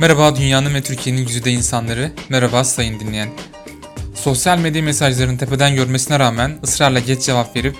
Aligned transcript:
Merhaba 0.00 0.36
dünyanın 0.36 0.74
ve 0.74 0.82
Türkiye'nin 0.82 1.26
güzide 1.26 1.50
insanları, 1.52 2.12
merhaba 2.28 2.64
sayın 2.64 3.00
dinleyen. 3.00 3.28
Sosyal 4.14 4.58
medya 4.58 4.82
mesajlarını 4.82 5.38
tepeden 5.38 5.74
görmesine 5.74 6.18
rağmen 6.18 6.58
ısrarla 6.62 6.98
geç 6.98 7.22
cevap 7.22 7.56
verip 7.56 7.76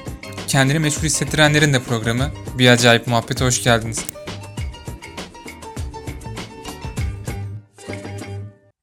kendini 0.46 0.79
meşgul 0.79 1.03
hissettirenlerin 1.03 1.73
de 1.73 1.82
programı 1.82 2.31
Bir 2.59 2.68
Acayip 2.68 3.07
Muhabbete 3.07 3.45
hoş 3.45 3.63
geldiniz. 3.63 4.05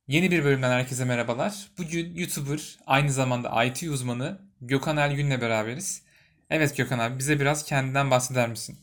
Yeni 0.08 0.32
bir 0.32 0.44
bölümden 0.44 0.72
herkese 0.72 1.06
merhabalar. 1.06 1.54
Bugün 1.78 2.16
YouTuber, 2.16 2.78
aynı 2.88 3.12
zamanda 3.12 3.64
IT 3.64 3.84
uzmanı 3.84 4.40
Gökhan 4.62 4.98
Ergün'le 4.98 5.42
beraberiz. 5.42 6.02
Evet 6.50 6.78
Gökhan 6.78 7.00
abi 7.00 7.20
bize 7.20 7.40
biraz 7.40 7.66
kendinden 7.66 8.12
bahseder 8.12 8.50
misin? 8.50 8.78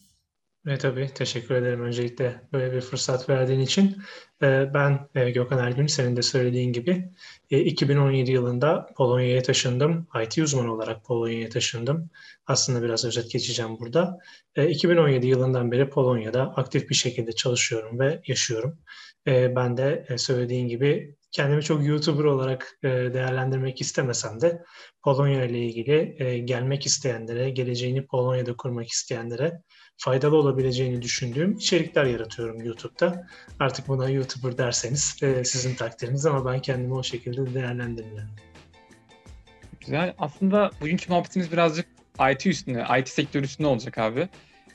E, 0.66 0.78
tabii 0.78 1.08
teşekkür 1.14 1.54
ederim 1.54 1.82
öncelikle 1.82 2.40
böyle 2.52 2.72
bir 2.72 2.80
fırsat 2.80 3.28
verdiğin 3.28 3.60
için. 3.60 3.96
E, 4.42 4.70
ben 4.74 5.08
e, 5.14 5.30
Gökhan 5.30 5.58
Ergün, 5.58 5.86
senin 5.86 6.16
de 6.16 6.22
söylediğin 6.22 6.72
gibi 6.72 7.10
e, 7.50 7.60
2017 7.60 8.30
yılında 8.30 8.86
Polonya'ya 8.96 9.42
taşındım. 9.42 10.08
IT 10.22 10.38
uzmanı 10.38 10.74
olarak 10.74 11.04
Polonya'ya 11.04 11.48
taşındım. 11.48 12.10
Aslında 12.46 12.82
biraz 12.82 13.04
özet 13.04 13.30
geçeceğim 13.30 13.78
burada. 13.78 14.18
E, 14.54 14.68
2017 14.68 15.26
yılından 15.26 15.72
beri 15.72 15.90
Polonya'da 15.90 16.42
aktif 16.42 16.90
bir 16.90 16.94
şekilde 16.94 17.32
çalışıyorum 17.32 17.98
ve 17.98 18.22
yaşıyorum. 18.26 18.78
E, 19.26 19.56
ben 19.56 19.76
de 19.76 20.06
e, 20.08 20.18
söylediğin 20.18 20.68
gibi 20.68 21.16
kendimi 21.32 21.62
çok 21.62 21.86
YouTuber 21.86 22.24
olarak 22.24 22.78
e, 22.82 22.88
değerlendirmek 22.88 23.80
istemesem 23.80 24.40
de 24.40 24.62
Polonya 25.04 25.44
ile 25.44 25.58
ilgili 25.58 26.16
e, 26.18 26.38
gelmek 26.38 26.86
isteyenlere, 26.86 27.50
geleceğini 27.50 28.06
Polonya'da 28.06 28.56
kurmak 28.56 28.88
isteyenlere 28.88 29.62
faydalı 30.00 30.36
olabileceğini 30.36 31.02
düşündüğüm 31.02 31.52
içerikler 31.52 32.04
yaratıyorum 32.04 32.64
YouTube'da. 32.64 33.26
Artık 33.60 33.88
buna 33.88 34.10
YouTuber 34.10 34.58
derseniz 34.58 35.16
e, 35.22 35.44
sizin 35.44 35.74
takdiriniz 35.74 36.26
ama 36.26 36.52
ben 36.52 36.62
kendimi 36.62 36.94
o 36.94 37.02
şekilde 37.02 37.54
değerlendirmiyorum. 37.54 38.30
Güzel. 39.80 40.14
Aslında 40.18 40.70
bugünkü 40.80 41.10
muhabbetimiz 41.12 41.52
birazcık 41.52 41.86
IT 42.32 42.46
üstüne, 42.46 42.86
IT 43.00 43.08
sektörü 43.08 43.44
üstüne 43.44 43.66
olacak 43.66 43.98
abi. 43.98 44.28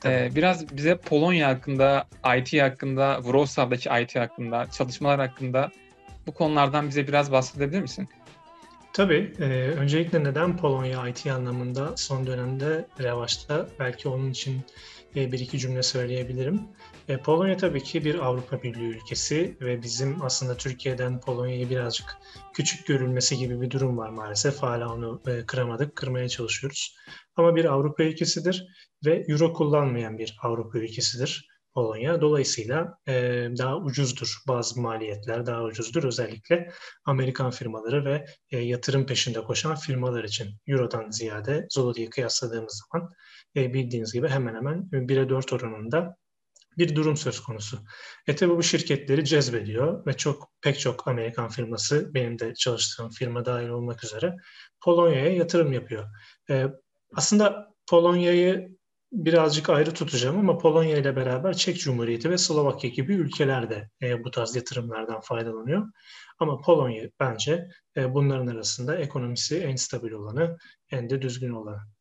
Ee, 0.04 0.30
biraz 0.34 0.76
bize 0.76 0.96
Polonya 0.96 1.48
hakkında, 1.48 2.06
IT 2.38 2.62
hakkında, 2.62 3.16
Wrocław'daki 3.22 3.88
IT 4.02 4.16
hakkında, 4.16 4.66
çalışmalar 4.70 5.20
hakkında 5.20 5.70
bu 6.26 6.34
konulardan 6.34 6.88
bize 6.88 7.08
biraz 7.08 7.32
bahsedebilir 7.32 7.80
misin? 7.80 8.08
Tabii. 8.92 9.32
E, 9.40 9.44
öncelikle 9.68 10.24
neden 10.24 10.56
Polonya 10.56 11.08
IT 11.08 11.26
anlamında 11.26 11.96
son 11.96 12.26
dönemde 12.26 12.86
revaçta? 13.00 13.66
Belki 13.78 14.08
onun 14.08 14.30
için 14.30 14.60
bir 15.16 15.38
iki 15.38 15.58
cümle 15.58 15.82
söyleyebilirim. 15.82 16.60
E, 17.08 17.16
Polonya 17.16 17.56
tabii 17.56 17.82
ki 17.82 18.04
bir 18.04 18.14
Avrupa 18.26 18.62
Birliği 18.62 18.88
ülkesi 18.88 19.56
ve 19.60 19.82
bizim 19.82 20.22
aslında 20.22 20.56
Türkiye'den 20.56 21.20
Polonya'yı 21.20 21.70
birazcık 21.70 22.16
küçük 22.54 22.86
görülmesi 22.86 23.38
gibi 23.38 23.60
bir 23.60 23.70
durum 23.70 23.98
var 23.98 24.08
maalesef. 24.08 24.62
Hala 24.62 24.94
onu 24.94 25.22
e, 25.26 25.46
kıramadık, 25.46 25.96
kırmaya 25.96 26.28
çalışıyoruz. 26.28 26.96
Ama 27.36 27.56
bir 27.56 27.64
Avrupa 27.64 28.02
ülkesidir 28.02 28.66
ve 29.06 29.24
Euro 29.28 29.52
kullanmayan 29.52 30.18
bir 30.18 30.36
Avrupa 30.42 30.78
ülkesidir. 30.78 31.48
Polonya. 31.76 32.20
Dolayısıyla 32.20 32.98
e, 33.08 33.12
daha 33.58 33.76
ucuzdur 33.76 34.36
bazı 34.48 34.80
maliyetler, 34.80 35.46
daha 35.46 35.62
ucuzdur 35.62 36.04
özellikle 36.04 36.70
Amerikan 37.04 37.50
firmaları 37.50 38.04
ve 38.04 38.26
e, 38.50 38.58
yatırım 38.58 39.06
peşinde 39.06 39.40
koşan 39.40 39.74
firmalar 39.74 40.24
için 40.24 40.48
Euro'dan 40.66 41.10
ziyade 41.10 41.66
Zloty'yi 41.70 42.10
kıyasladığımız 42.10 42.82
zaman 42.92 43.12
e, 43.56 43.74
bildiğiniz 43.74 44.12
gibi 44.12 44.28
hemen 44.28 44.54
hemen 44.54 44.88
1'e 44.92 45.28
4 45.28 45.52
oranında 45.52 46.16
bir 46.78 46.96
durum 46.96 47.16
söz 47.16 47.40
konusu. 47.40 47.78
E 48.26 48.36
tabi 48.36 48.56
bu 48.56 48.62
şirketleri 48.62 49.24
cezbediyor 49.24 50.06
ve 50.06 50.12
çok 50.12 50.48
pek 50.62 50.80
çok 50.80 51.08
Amerikan 51.08 51.48
firması 51.48 52.14
benim 52.14 52.38
de 52.38 52.54
çalıştığım 52.54 53.10
firma 53.10 53.44
dahil 53.44 53.68
olmak 53.68 54.04
üzere 54.04 54.36
Polonya'ya 54.84 55.32
yatırım 55.32 55.72
yapıyor. 55.72 56.06
E, 56.50 56.66
aslında 57.14 57.74
Polonya'yı 57.86 58.76
birazcık 59.12 59.70
ayrı 59.70 59.94
tutacağım 59.94 60.38
ama 60.38 60.58
Polonya 60.58 60.96
ile 60.98 61.16
beraber 61.16 61.54
Çek 61.54 61.80
Cumhuriyeti 61.80 62.30
ve 62.30 62.38
Slovakya 62.38 62.90
gibi 62.90 63.14
ülkeler 63.14 63.70
de 63.70 63.90
e, 64.02 64.24
bu 64.24 64.30
tarz 64.30 64.56
yatırımlardan 64.56 65.20
faydalanıyor. 65.20 65.86
Ama 66.38 66.60
Polonya 66.60 67.10
bence 67.20 67.68
e, 67.96 68.14
bunların 68.14 68.46
arasında 68.46 68.96
ekonomisi 68.96 69.58
en 69.58 69.76
stabil 69.76 70.10
olanı, 70.10 70.56
en 70.90 71.10
de 71.10 71.22
düzgün 71.22 71.50
olanı. 71.50 71.95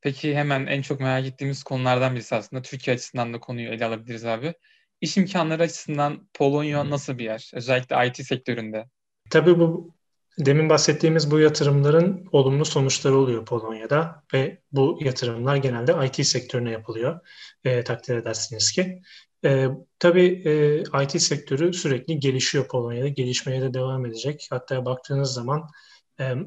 Peki 0.00 0.34
hemen 0.34 0.66
en 0.66 0.82
çok 0.82 1.00
merak 1.00 1.26
ettiğimiz 1.26 1.62
konulardan 1.62 2.14
birisi 2.14 2.34
aslında 2.34 2.62
Türkiye 2.62 2.96
açısından 2.96 3.34
da 3.34 3.40
konuyu 3.40 3.68
ele 3.68 3.84
alabiliriz 3.84 4.24
abi. 4.24 4.54
İş 5.00 5.16
imkanları 5.16 5.62
açısından 5.62 6.28
Polonya 6.34 6.90
nasıl 6.90 7.18
bir 7.18 7.24
yer? 7.24 7.50
Özellikle 7.54 8.06
IT 8.06 8.26
sektöründe. 8.26 8.84
Tabii 9.30 9.58
bu 9.58 9.94
demin 10.38 10.68
bahsettiğimiz 10.68 11.30
bu 11.30 11.40
yatırımların 11.40 12.28
olumlu 12.32 12.64
sonuçları 12.64 13.16
oluyor 13.16 13.44
Polonya'da 13.44 14.22
ve 14.34 14.62
bu 14.72 14.98
yatırımlar 15.02 15.56
genelde 15.56 16.06
IT 16.06 16.26
sektörüne 16.26 16.70
yapılıyor. 16.70 17.20
E, 17.64 17.84
takdir 17.84 18.16
edersiniz 18.16 18.72
ki. 18.72 19.02
E, 19.44 19.68
tabii 19.98 20.42
e, 20.44 21.02
IT 21.02 21.22
sektörü 21.22 21.72
sürekli 21.72 22.18
gelişiyor 22.18 22.68
Polonya'da. 22.68 23.08
Gelişmeye 23.08 23.60
de 23.60 23.74
devam 23.74 24.06
edecek. 24.06 24.46
Hatta 24.50 24.84
baktığınız 24.84 25.32
zaman 25.32 25.68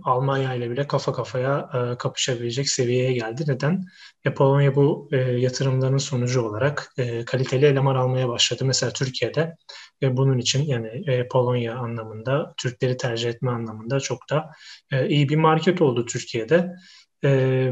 Almanya 0.03 0.53
ile 0.53 0.71
bile 0.71 0.87
kafa 0.87 1.13
kafaya 1.13 1.69
e, 1.73 1.97
kapışabilecek 1.97 2.69
seviyeye 2.69 3.13
geldi. 3.13 3.43
Neden? 3.47 3.83
E, 4.25 4.33
Polonya 4.33 4.75
bu 4.75 5.09
e, 5.11 5.17
yatırımların 5.17 5.97
sonucu 5.97 6.41
olarak 6.41 6.93
e, 6.97 7.25
kaliteli 7.25 7.65
eleman 7.65 7.95
almaya 7.95 8.29
başladı. 8.29 8.65
Mesela 8.65 8.93
Türkiye'de 8.93 9.55
e, 10.01 10.17
bunun 10.17 10.37
için 10.37 10.63
yani 10.63 10.87
e, 11.07 11.27
Polonya 11.27 11.75
anlamında, 11.75 12.53
Türkleri 12.57 12.97
tercih 12.97 13.29
etme 13.29 13.51
anlamında 13.51 13.99
çok 13.99 14.29
da 14.29 14.51
e, 14.91 15.07
iyi 15.07 15.29
bir 15.29 15.35
market 15.35 15.81
oldu 15.81 16.05
Türkiye'de. 16.05 16.75
E, 17.23 17.71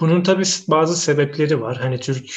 bunun 0.00 0.22
tabii 0.22 0.44
bazı 0.68 0.96
sebepleri 0.96 1.60
var. 1.60 1.76
Hani 1.76 2.00
Türk 2.00 2.30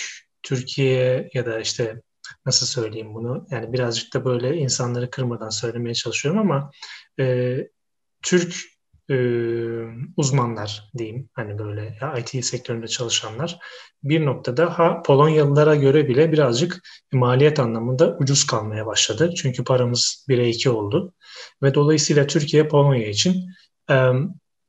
Türkiye 0.43 1.29
ya 1.33 1.45
da 1.45 1.59
işte 1.59 2.01
nasıl 2.45 2.65
söyleyeyim 2.65 3.13
bunu? 3.13 3.47
Yani 3.51 3.73
birazcık 3.73 4.13
da 4.13 4.25
böyle 4.25 4.57
insanları 4.57 5.09
kırmadan 5.09 5.49
söylemeye 5.49 5.93
çalışıyorum 5.93 6.41
ama 6.41 6.71
e, 7.19 7.57
Türk 8.23 8.55
e, 9.09 9.15
uzmanlar 10.17 10.91
diyeyim 10.97 11.29
hani 11.33 11.59
böyle 11.59 11.97
IT 12.19 12.45
sektöründe 12.45 12.87
çalışanlar 12.87 13.59
bir 14.03 14.25
noktada 14.25 14.79
ha 14.79 15.01
Polonyalılara 15.01 15.75
göre 15.75 16.07
bile 16.07 16.31
birazcık 16.31 16.81
maliyet 17.13 17.59
anlamında 17.59 18.17
ucuz 18.19 18.47
kalmaya 18.47 18.85
başladı. 18.85 19.33
Çünkü 19.37 19.63
paramız 19.63 20.25
1'e 20.29 20.49
2 20.49 20.69
oldu 20.69 21.13
ve 21.63 21.73
dolayısıyla 21.73 22.27
Türkiye 22.27 22.67
Polonya 22.67 23.07
için 23.07 23.49
e, 23.89 24.11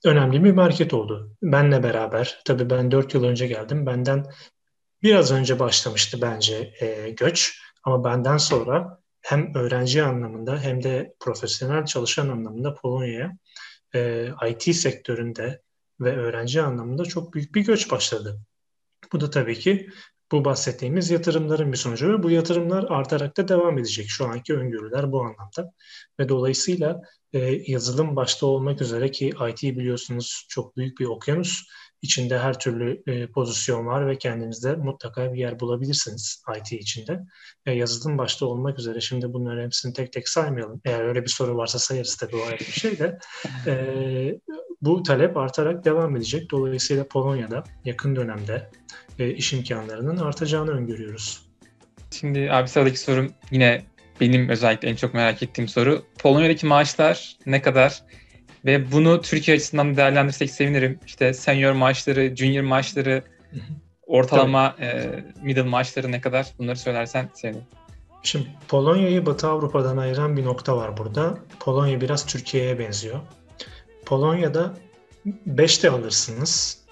önemli 0.05 0.45
bir 0.45 0.53
market 0.53 0.95
oldu. 0.95 1.37
Benle 1.43 1.83
beraber 1.83 2.39
tabii 2.45 2.71
ben 2.71 2.91
4 2.91 3.15
yıl 3.15 3.25
önce 3.25 3.47
geldim. 3.47 3.87
Benden 3.87 4.27
biraz 5.03 5.33
önce 5.33 5.59
başlamıştı 5.59 6.19
bence 6.23 6.73
e, 6.81 7.11
göç 7.11 7.59
ama 7.85 8.05
benden 8.05 8.37
sonra 8.37 8.99
hem 9.23 9.55
öğrenci 9.55 10.03
anlamında 10.03 10.59
hem 10.59 10.83
de 10.83 11.15
profesyonel 11.21 11.85
çalışan 11.85 12.29
anlamında 12.29 12.75
Polonya'ya 12.75 13.33
e, 13.95 14.29
IT 14.51 14.75
sektöründe 14.77 15.63
ve 16.01 16.17
öğrenci 16.17 16.63
anlamında 16.63 17.05
çok 17.05 17.35
büyük 17.35 17.55
bir 17.55 17.65
göç 17.65 17.91
başladı. 17.91 18.41
Bu 19.13 19.21
da 19.21 19.31
tabii 19.31 19.59
ki 19.59 19.89
bu 20.33 20.45
bahsettiğimiz 20.45 21.11
yatırımların 21.11 21.73
bir 21.73 21.77
sonucu 21.77 22.13
ve 22.13 22.23
bu 22.23 22.31
yatırımlar 22.31 22.87
artarak 22.89 23.37
da 23.37 23.49
devam 23.49 23.79
edecek. 23.79 24.07
Şu 24.09 24.27
anki 24.27 24.55
öngörüler 24.55 25.13
bu 25.13 25.21
anlamda. 25.21 25.73
Ve 26.21 26.29
dolayısıyla 26.29 27.01
e, 27.33 27.39
yazılım 27.67 28.17
başta 28.17 28.47
olmak 28.47 28.81
üzere 28.81 29.11
ki 29.11 29.33
IT 29.51 29.63
biliyorsunuz 29.63 30.47
çok 30.49 30.77
büyük 30.77 30.99
bir 30.99 31.05
okyanus 31.05 31.63
içinde 32.05 32.39
her 32.39 32.59
türlü 32.59 33.03
e, 33.07 33.27
pozisyon 33.27 33.87
var 33.87 34.09
ve 34.09 34.19
kendinizde 34.19 34.77
mutlaka 34.77 35.33
bir 35.33 35.39
yer 35.39 35.61
bulabilirsiniz 35.61 36.43
IT 36.59 36.73
içinde. 36.73 37.21
E, 37.67 37.73
yazılım 37.73 38.19
başta 38.19 38.47
olmak 38.47 38.79
üzere 38.79 39.01
şimdi 39.01 39.33
bunların 39.33 39.65
hepsini 39.65 39.93
tek 39.93 40.13
tek 40.13 40.29
saymayalım. 40.29 40.81
Eğer 40.85 41.05
öyle 41.05 41.23
bir 41.23 41.29
soru 41.29 41.57
varsa 41.57 41.79
sayarız 41.79 42.17
tabii 42.17 42.37
o 42.37 42.47
ayrı 42.47 42.59
bir 42.59 42.65
şey 42.65 42.99
de. 42.99 43.19
E, 43.67 43.75
bu 44.83 45.03
talep 45.03 45.37
artarak 45.37 45.85
devam 45.85 46.17
edecek. 46.17 46.51
Dolayısıyla 46.51 47.09
Polonya'da 47.09 47.65
yakın 47.85 48.17
dönemde 48.17 48.71
e, 49.19 49.31
iş 49.31 49.53
imkanlarının 49.53 50.17
artacağını 50.17 50.71
öngörüyoruz. 50.71 51.43
Şimdi 52.11 52.53
abi 52.53 52.69
sıradaki 52.69 52.99
sorum 53.01 53.33
yine 53.51 53.85
benim 54.21 54.49
özellikle 54.49 54.89
en 54.89 54.97
çok 54.97 55.15
merak 55.15 55.43
ettiğim 55.43 55.69
soru. 55.69 56.03
Polonya'daki 56.19 56.67
maaşlar 56.67 57.37
ne 57.47 57.63
kadar? 57.63 58.03
Ve 58.65 58.93
bunu 58.93 59.21
Türkiye 59.21 59.57
açısından 59.57 59.97
değerlendirsek 59.97 60.51
sevinirim. 60.51 60.99
İşte 61.07 61.35
senior 61.35 61.73
maaşları, 61.73 62.37
junior 62.37 62.63
maaşları, 62.63 63.23
ortalama 64.07 64.77
e, 64.81 65.11
middle 65.43 65.63
maaşları 65.63 66.13
ne 66.13 66.21
kadar 66.21 66.47
bunları 66.59 66.77
söylersen 66.77 67.31
sevinirim. 67.35 67.67
Şimdi 68.23 68.47
Polonya'yı 68.69 69.27
Batı 69.27 69.49
Avrupa'dan 69.49 69.97
ayıran 69.97 70.37
bir 70.37 70.45
nokta 70.45 70.77
var 70.77 70.97
burada. 70.97 71.39
Polonya 71.61 72.01
biraz 72.01 72.27
Türkiye'ye 72.27 72.79
benziyor. 72.79 73.21
Polonya'da 74.07 74.75
5'te 75.49 75.91
alırsınız 75.91 76.85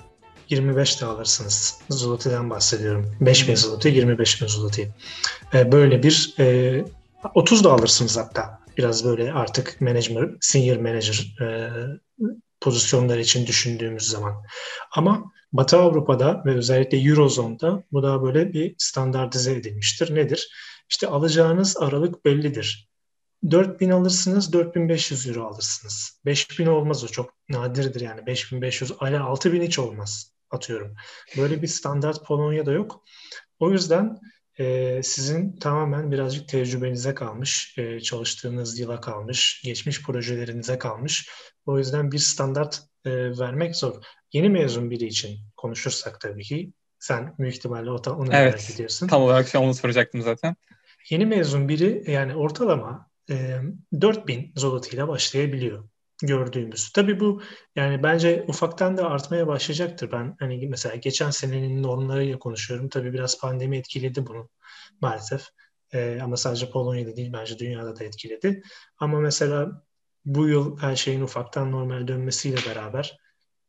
25 0.49 1.01
de 1.01 1.07
alırsınız. 1.07 1.79
Zloty'den 1.91 2.51
bahsediyorum. 2.51 3.17
5 3.21 3.49
bin 3.49 3.55
zloty, 3.55 3.89
25 3.89 4.43
bin 4.43 4.47
zloty. 4.47 4.83
E, 5.55 5.73
böyle 5.73 6.03
bir 6.03 6.35
e, 6.39 6.85
30 7.35 7.65
da 7.65 7.73
alırsınız 7.73 8.17
hatta. 8.17 8.62
Biraz 8.79 9.05
böyle 9.05 9.33
artık 9.33 9.81
manager, 9.81 10.31
senior 10.41 10.77
manager 10.77 11.37
e, 11.41 11.71
pozisyonlar 12.61 13.19
için 13.19 13.47
düşündüğümüz 13.47 14.09
zaman. 14.09 14.43
Ama 14.93 15.33
Batı 15.53 15.77
Avrupa'da 15.77 16.43
ve 16.47 16.55
özellikle 16.55 16.99
Eurozone'da 16.99 17.85
bu 17.93 18.03
da 18.03 18.23
böyle 18.23 18.53
bir 18.53 18.75
standartize 18.79 19.53
edilmiştir. 19.53 20.15
Nedir? 20.15 20.49
İşte 20.89 21.07
alacağınız 21.07 21.77
aralık 21.77 22.25
bellidir. 22.25 22.89
4000 23.51 23.91
alırsınız, 23.91 24.53
4500 24.53 25.29
euro 25.29 25.45
alırsınız. 25.45 26.21
5000 26.25 26.67
olmaz 26.67 27.05
o 27.05 27.07
çok 27.07 27.35
nadirdir 27.49 28.01
yani 28.01 28.27
5500, 28.27 28.93
hala 28.99 29.25
6000 29.25 29.63
hiç 29.63 29.79
olmaz 29.79 30.33
atıyorum. 30.51 30.95
Böyle 31.37 31.63
bir 31.63 31.67
standart 31.67 32.27
Polonya'da 32.27 32.73
yok. 32.73 33.05
O 33.59 33.71
yüzden 33.71 34.19
e, 34.59 35.01
sizin 35.03 35.57
tamamen 35.57 36.11
birazcık 36.11 36.49
tecrübenize 36.49 37.15
kalmış, 37.15 37.75
e, 37.79 38.01
çalıştığınız 38.01 38.79
yıla 38.79 39.01
kalmış, 39.01 39.63
geçmiş 39.65 40.03
projelerinize 40.03 40.79
kalmış. 40.79 41.29
O 41.67 41.79
yüzden 41.79 42.13
bir 42.13 42.19
standart 42.19 42.83
e, 43.05 43.39
vermek 43.39 43.77
zor. 43.77 44.03
Yeni 44.33 44.49
mezun 44.49 44.91
biri 44.91 45.05
için 45.05 45.39
konuşursak 45.57 46.21
tabii 46.21 46.43
ki 46.43 46.73
sen 46.99 47.35
büyük 47.39 47.55
ihtimalle 47.55 47.91
onu 47.91 48.29
evet, 48.33 48.55
merak 48.55 48.71
ediyorsun. 48.71 49.09
Tam 49.09 49.23
olarak 49.23 49.49
şu 49.49 49.59
an 49.59 49.65
onu 49.65 49.75
soracaktım 49.75 50.23
zaten. 50.23 50.57
Yeni 51.11 51.27
mezun 51.27 51.69
biri 51.69 52.11
yani 52.11 52.35
ortalama 52.35 53.11
e, 53.31 53.59
4000 54.01 54.53
zloty 54.57 54.97
ile 54.97 55.09
başlayabiliyor 55.09 55.89
gördüğümüz. 56.23 56.93
Tabii 56.93 57.21
bu 57.21 57.43
yani 57.77 58.03
bence 58.03 58.45
ufaktan 58.49 58.97
da 58.97 59.11
artmaya 59.11 59.47
başlayacaktır. 59.47 60.13
Ben 60.13 60.37
hani 60.39 60.69
mesela 60.69 60.97
geçen 60.97 61.31
senenin 61.31 61.83
normlarıyla 61.83 62.39
konuşuyorum. 62.39 62.89
Tabii 62.89 63.13
biraz 63.13 63.41
pandemi 63.41 63.77
etkiledi 63.77 64.27
bunu 64.27 64.49
maalesef. 65.01 65.47
Ee, 65.93 66.19
ama 66.23 66.37
sadece 66.37 66.71
Polonya'da 66.71 67.17
değil 67.17 67.33
bence 67.33 67.59
dünyada 67.59 67.99
da 67.99 68.05
etkiledi. 68.05 68.63
Ama 68.99 69.21
mesela 69.21 69.83
bu 70.25 70.49
yıl 70.49 70.79
her 70.79 70.97
şeyin 70.97 71.21
ufaktan 71.21 71.73
normal 71.73 72.09
dönmesiyle 72.09 72.57
beraber 72.69 73.19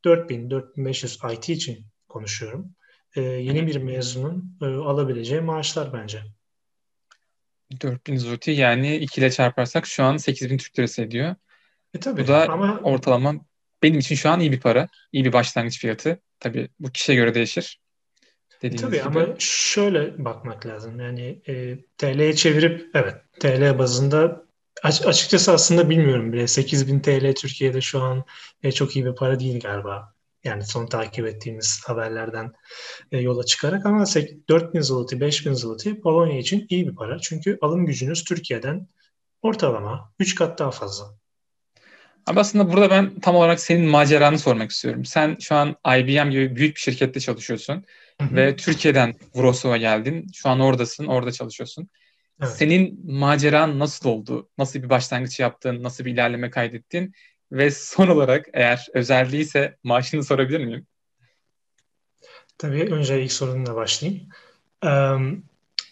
4000-4500 0.06 1.34
IT 1.34 1.50
için 1.50 1.86
konuşuyorum. 2.08 2.76
Ee, 3.16 3.22
yeni 3.22 3.68
bir 3.68 3.76
mezunun 3.76 4.58
e, 4.62 4.66
alabileceği 4.66 5.42
maaşlar 5.42 5.94
bence. 5.94 6.24
4000 7.82 8.18
zloty 8.18 8.52
yani 8.52 8.96
2 8.96 9.22
ile 9.22 9.32
çarparsak 9.32 9.88
şu 9.88 10.04
an 10.04 10.18
8000 10.18 10.58
Türk 10.58 10.80
lirası 10.80 11.02
ediyor. 11.02 11.36
E 11.94 12.00
tabii, 12.00 12.24
bu 12.24 12.28
da 12.28 12.50
ama... 12.50 12.80
ortalama 12.84 13.36
benim 13.84 14.00
için 14.00 14.16
şu 14.16 14.30
an 14.30 14.40
iyi 14.40 14.52
bir 14.52 14.60
para. 14.60 14.88
iyi 15.12 15.26
bir 15.26 15.34
başlangıç 15.34 15.80
fiyatı. 15.80 16.20
Tabii 16.40 16.70
bu 16.80 16.92
kişiye 16.92 17.16
göre 17.16 17.36
değişir. 17.36 17.80
Dediğiniz 18.62 18.82
tabii 18.82 18.98
gibi. 18.98 19.06
ama 19.06 19.36
şöyle 19.40 20.26
bakmak 20.26 20.66
lazım. 20.66 21.00
Yani 21.00 21.42
e, 21.48 21.78
TL'ye 21.98 22.36
çevirip 22.36 22.90
evet 22.94 23.16
TL 23.40 23.80
bazında 23.80 24.44
açıkçası 24.84 25.52
aslında 25.52 25.90
bilmiyorum 25.90 26.34
bile. 26.34 26.48
8000 26.48 27.00
TL 27.00 27.34
Türkiye'de 27.34 27.82
şu 27.82 28.02
an 28.02 28.24
e, 28.64 28.72
çok 28.72 28.96
iyi 28.96 29.06
bir 29.06 29.16
para 29.16 29.40
değil 29.40 29.60
galiba. 29.60 30.14
Yani 30.44 30.64
son 30.66 30.86
takip 30.86 31.28
ettiğimiz 31.28 31.82
haberlerden 31.86 32.54
e, 33.12 33.18
yola 33.18 33.44
çıkarak 33.44 33.86
ama 33.86 34.06
4000 34.50 34.82
zloty, 34.82 35.20
5000 35.20 35.54
zloty 35.54 35.92
Polonya 35.94 36.38
için 36.38 36.66
iyi 36.70 36.88
bir 36.88 36.96
para. 36.96 37.20
Çünkü 37.20 37.58
alım 37.62 37.86
gücünüz 37.86 38.24
Türkiye'den 38.24 38.88
ortalama 39.42 40.14
3 40.20 40.36
kat 40.36 40.60
daha 40.60 40.72
fazla. 40.72 41.23
Ama 42.26 42.42
aslında 42.42 42.74
burada 42.74 42.90
ben 42.90 43.20
tam 43.20 43.36
olarak 43.36 43.60
senin 43.60 43.90
maceranı 43.90 44.40
sormak 44.40 44.72
istiyorum. 44.72 45.06
Sen 45.06 45.38
şu 45.40 45.56
an 45.56 45.76
IBM 45.98 46.32
gibi 46.32 46.56
büyük 46.56 46.76
bir 46.76 46.82
şirkette 46.82 47.20
çalışıyorsun 47.20 47.84
Hı-hı. 48.22 48.36
ve 48.36 48.56
Türkiye'den 48.56 49.14
Wrocław'a 49.14 49.78
geldin. 49.78 50.28
Şu 50.34 50.50
an 50.50 50.60
oradasın, 50.60 51.06
orada 51.08 51.32
çalışıyorsun. 51.32 51.90
Evet. 52.42 52.54
Senin 52.54 53.12
maceran 53.12 53.80
nasıl 53.80 54.10
oldu? 54.10 54.50
Nasıl 54.58 54.84
bir 54.84 54.90
başlangıç 54.90 55.40
yaptın? 55.40 55.84
Nasıl 55.84 56.06
bir 56.06 56.12
ilerleme 56.12 56.50
kaydettin? 56.50 57.14
Ve 57.52 57.72
son 57.72 58.08
olarak 58.08 58.46
eğer 58.54 58.88
özel 58.94 59.32
değilse 59.32 59.78
maaşını 59.84 60.24
sorabilir 60.24 60.66
miyim? 60.66 60.88
Tabii 62.58 62.84
önce 62.84 63.24
ilk 63.24 63.32
sorunla 63.32 63.76
başlayayım. 63.76 64.24
Ee, 64.86 65.16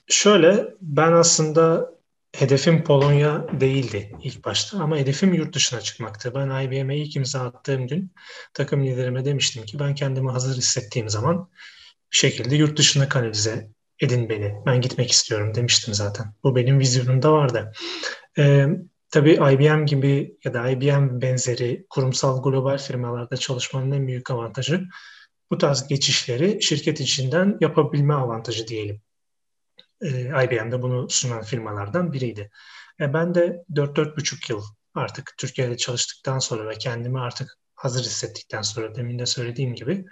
şöyle 0.07 0.67
ben 0.81 1.11
aslında 1.11 1.91
hedefim 2.35 2.83
Polonya 2.83 3.45
değildi 3.59 4.11
ilk 4.23 4.45
başta 4.45 4.79
ama 4.79 4.97
hedefim 4.97 5.33
yurt 5.33 5.55
dışına 5.55 5.81
çıkmaktı. 5.81 6.31
Ben 6.35 6.65
IBM'e 6.65 6.97
ilk 6.97 7.15
imza 7.15 7.41
attığım 7.41 7.87
gün 7.87 8.13
takım 8.53 8.85
liderime 8.85 9.25
demiştim 9.25 9.65
ki 9.65 9.79
ben 9.79 9.95
kendimi 9.95 10.31
hazır 10.31 10.57
hissettiğim 10.57 11.09
zaman 11.09 11.49
bir 12.11 12.17
şekilde 12.17 12.55
yurt 12.55 12.77
dışına 12.77 13.09
kanalize 13.09 13.69
edin 13.99 14.29
beni. 14.29 14.55
Ben 14.65 14.81
gitmek 14.81 15.11
istiyorum 15.11 15.55
demiştim 15.55 15.93
zaten. 15.93 16.33
Bu 16.43 16.55
benim 16.55 16.79
vizyonumda 16.79 17.31
vardı. 17.31 17.71
Ee, 18.37 18.67
tabii 19.09 19.33
IBM 19.33 19.85
gibi 19.85 20.37
ya 20.45 20.53
da 20.53 20.69
IBM 20.69 21.21
benzeri 21.21 21.85
kurumsal 21.89 22.43
global 22.43 22.77
firmalarda 22.77 23.37
çalışmanın 23.37 23.91
en 23.91 24.07
büyük 24.07 24.31
avantajı 24.31 24.83
bu 25.51 25.57
tarz 25.57 25.87
geçişleri 25.87 26.61
şirket 26.61 26.99
içinden 26.99 27.57
yapabilme 27.61 28.13
avantajı 28.13 28.67
diyelim. 28.67 29.01
E, 30.01 30.09
IBM'de 30.45 30.81
bunu 30.81 31.09
sunan 31.09 31.42
firmalardan 31.42 32.13
biriydi. 32.13 32.50
E, 33.00 33.13
ben 33.13 33.36
de 33.36 33.63
4-4,5 33.74 34.51
yıl 34.51 34.63
artık 34.95 35.33
Türkiye'de 35.38 35.77
çalıştıktan 35.77 36.39
sonra 36.39 36.69
ve 36.69 36.74
kendimi 36.77 37.19
artık 37.19 37.57
hazır 37.75 38.03
hissettikten 38.03 38.62
sonra 38.62 38.95
demin 38.95 39.19
de 39.19 39.25
söylediğim 39.25 39.75
gibi 39.75 40.06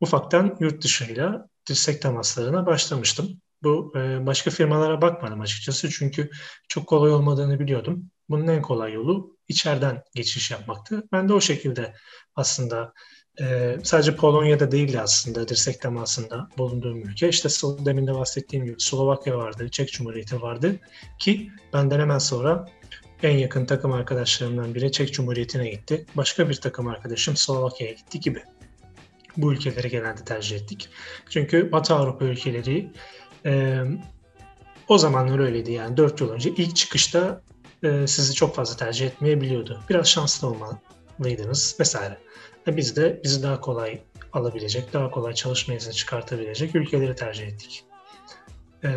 ufaktan 0.00 0.56
yurt 0.60 0.84
dışıyla 0.84 1.48
dirsek 1.68 2.02
temaslarına 2.02 2.66
başlamıştım. 2.66 3.40
Bu 3.62 3.92
e, 3.96 4.26
başka 4.26 4.50
firmalara 4.50 5.02
bakmadım 5.02 5.40
açıkçası 5.40 5.90
çünkü 5.90 6.30
çok 6.68 6.86
kolay 6.86 7.12
olmadığını 7.12 7.60
biliyordum. 7.60 8.10
Bunun 8.28 8.46
en 8.46 8.62
kolay 8.62 8.92
yolu 8.92 9.36
içeriden 9.48 10.02
geçiş 10.14 10.50
yapmaktı. 10.50 11.02
Ben 11.12 11.28
de 11.28 11.32
o 11.32 11.40
şekilde 11.40 11.94
aslında 12.34 12.92
e, 13.40 13.76
sadece 13.82 14.16
Polonya'da 14.16 14.70
değil 14.70 15.02
aslında 15.02 15.48
dirsek 15.48 15.80
temasında 15.80 16.48
bulunduğum 16.58 17.08
ülke. 17.08 17.28
İşte 17.28 17.48
demin 17.84 18.06
de 18.06 18.14
bahsettiğim 18.14 18.64
gibi 18.64 18.76
Slovakya 18.78 19.38
vardı, 19.38 19.68
Çek 19.70 19.92
Cumhuriyeti 19.92 20.42
vardı 20.42 20.76
ki 21.18 21.50
benden 21.72 22.00
hemen 22.00 22.18
sonra 22.18 22.66
en 23.22 23.38
yakın 23.38 23.66
takım 23.66 23.92
arkadaşlarımdan 23.92 24.74
biri 24.74 24.92
Çek 24.92 25.12
Cumhuriyeti'ne 25.12 25.70
gitti. 25.70 26.06
Başka 26.16 26.48
bir 26.48 26.54
takım 26.54 26.86
arkadaşım 26.88 27.36
Slovakya'ya 27.36 27.92
gitti 27.92 28.20
gibi. 28.20 28.42
Bu 29.36 29.52
ülkeleri 29.52 29.88
genelde 29.88 30.24
tercih 30.24 30.56
ettik. 30.56 30.88
Çünkü 31.30 31.72
Batı 31.72 31.94
Avrupa 31.94 32.24
ülkeleri 32.24 32.92
e, 33.46 33.82
o 34.88 34.98
zamanlar 34.98 35.38
öyleydi 35.38 35.72
yani 35.72 35.96
4 35.96 36.20
yıl 36.20 36.30
önce 36.30 36.50
ilk 36.50 36.76
çıkışta 36.76 37.42
e, 37.82 38.06
sizi 38.06 38.34
çok 38.34 38.54
fazla 38.54 38.76
tercih 38.76 39.06
etmeyebiliyordu. 39.06 39.80
Biraz 39.88 40.08
şanslı 40.08 40.48
olmalıydınız 40.48 41.76
vesaire. 41.80 42.18
Biz 42.66 42.96
de 42.96 43.20
bizi 43.24 43.42
daha 43.42 43.60
kolay 43.60 44.00
alabilecek, 44.32 44.92
daha 44.92 45.10
kolay 45.10 45.34
çalışma 45.34 45.74
izni 45.74 45.92
çıkartabilecek 45.92 46.74
ülkeleri 46.74 47.14
tercih 47.14 47.46
ettik. 47.46 47.84
Ee, 48.84 48.88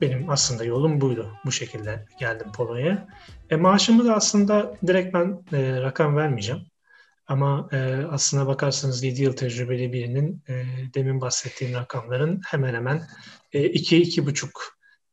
benim 0.00 0.30
aslında 0.30 0.64
yolum 0.64 1.00
buydu. 1.00 1.32
Bu 1.44 1.52
şekilde 1.52 2.06
geldim 2.20 2.52
Polonya'ya. 2.52 3.08
E, 3.50 3.56
maaşımı 3.56 4.04
da 4.04 4.14
aslında 4.14 4.74
direkt 4.86 5.14
ben 5.14 5.44
e, 5.52 5.80
rakam 5.82 6.16
vermeyeceğim. 6.16 6.62
Ama 7.26 7.68
e, 7.72 7.76
aslına 8.10 8.46
bakarsanız 8.46 9.02
7 9.02 9.22
yıl 9.22 9.32
tecrübeli 9.32 9.92
birinin 9.92 10.42
e, 10.48 10.64
demin 10.94 11.20
bahsettiğim 11.20 11.74
rakamların 11.74 12.40
hemen 12.46 12.74
hemen 12.74 13.02
2-2,5 13.54 14.48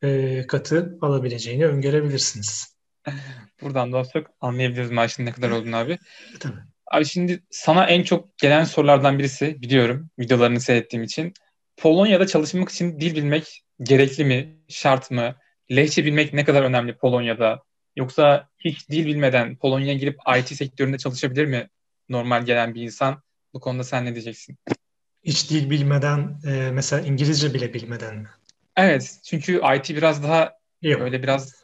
e, 0.01 0.09
e, 0.09 0.47
katı 0.47 0.97
alabileceğini 1.01 1.65
öngörebilirsiniz. 1.65 2.77
Buradan 3.61 3.93
da 3.93 4.03
çok 4.13 4.27
anlayabiliriz 4.41 4.91
maaşın 4.91 5.25
ne 5.25 5.31
kadar 5.31 5.51
olduğunu 5.51 5.75
abi. 5.75 5.99
Tabii. 6.39 6.72
Abi 6.93 7.05
şimdi 7.05 7.43
sana 7.49 7.85
en 7.85 8.03
çok 8.03 8.37
gelen 8.37 8.63
sorulardan 8.63 9.19
birisi 9.19 9.61
biliyorum 9.61 10.09
videolarını 10.19 10.59
seyrettiğim 10.59 11.03
için. 11.03 11.33
Polonya'da 11.77 12.27
çalışmak 12.27 12.69
için 12.69 12.99
dil 12.99 13.15
bilmek 13.15 13.63
gerekli 13.83 14.25
mi, 14.25 14.57
şart 14.67 15.11
mı? 15.11 15.35
Lehçe 15.71 16.05
bilmek 16.05 16.33
ne 16.33 16.45
kadar 16.45 16.63
önemli 16.63 16.97
Polonya'da? 16.97 17.63
Yoksa 17.95 18.47
hiç 18.59 18.89
dil 18.89 19.05
bilmeden 19.05 19.55
Polonya'ya 19.55 19.93
girip 19.93 20.17
IT 20.39 20.55
sektöründe 20.55 20.97
çalışabilir 20.97 21.45
mi 21.45 21.69
normal 22.09 22.45
gelen 22.45 22.75
bir 22.75 22.81
insan? 22.81 23.21
Bu 23.53 23.59
konuda 23.59 23.83
sen 23.83 24.05
ne 24.05 24.13
diyeceksin? 24.13 24.57
Hiç 25.23 25.49
dil 25.49 25.69
bilmeden, 25.69 26.37
e, 26.47 26.71
mesela 26.71 27.07
İngilizce 27.07 27.53
bile 27.53 27.73
bilmeden 27.73 28.17
mi? 28.17 28.29
Evet, 28.77 29.19
çünkü 29.25 29.61
IT 29.75 29.89
biraz 29.89 30.23
daha 30.23 30.53
Yok. 30.81 31.01
öyle 31.01 31.23
biraz 31.23 31.63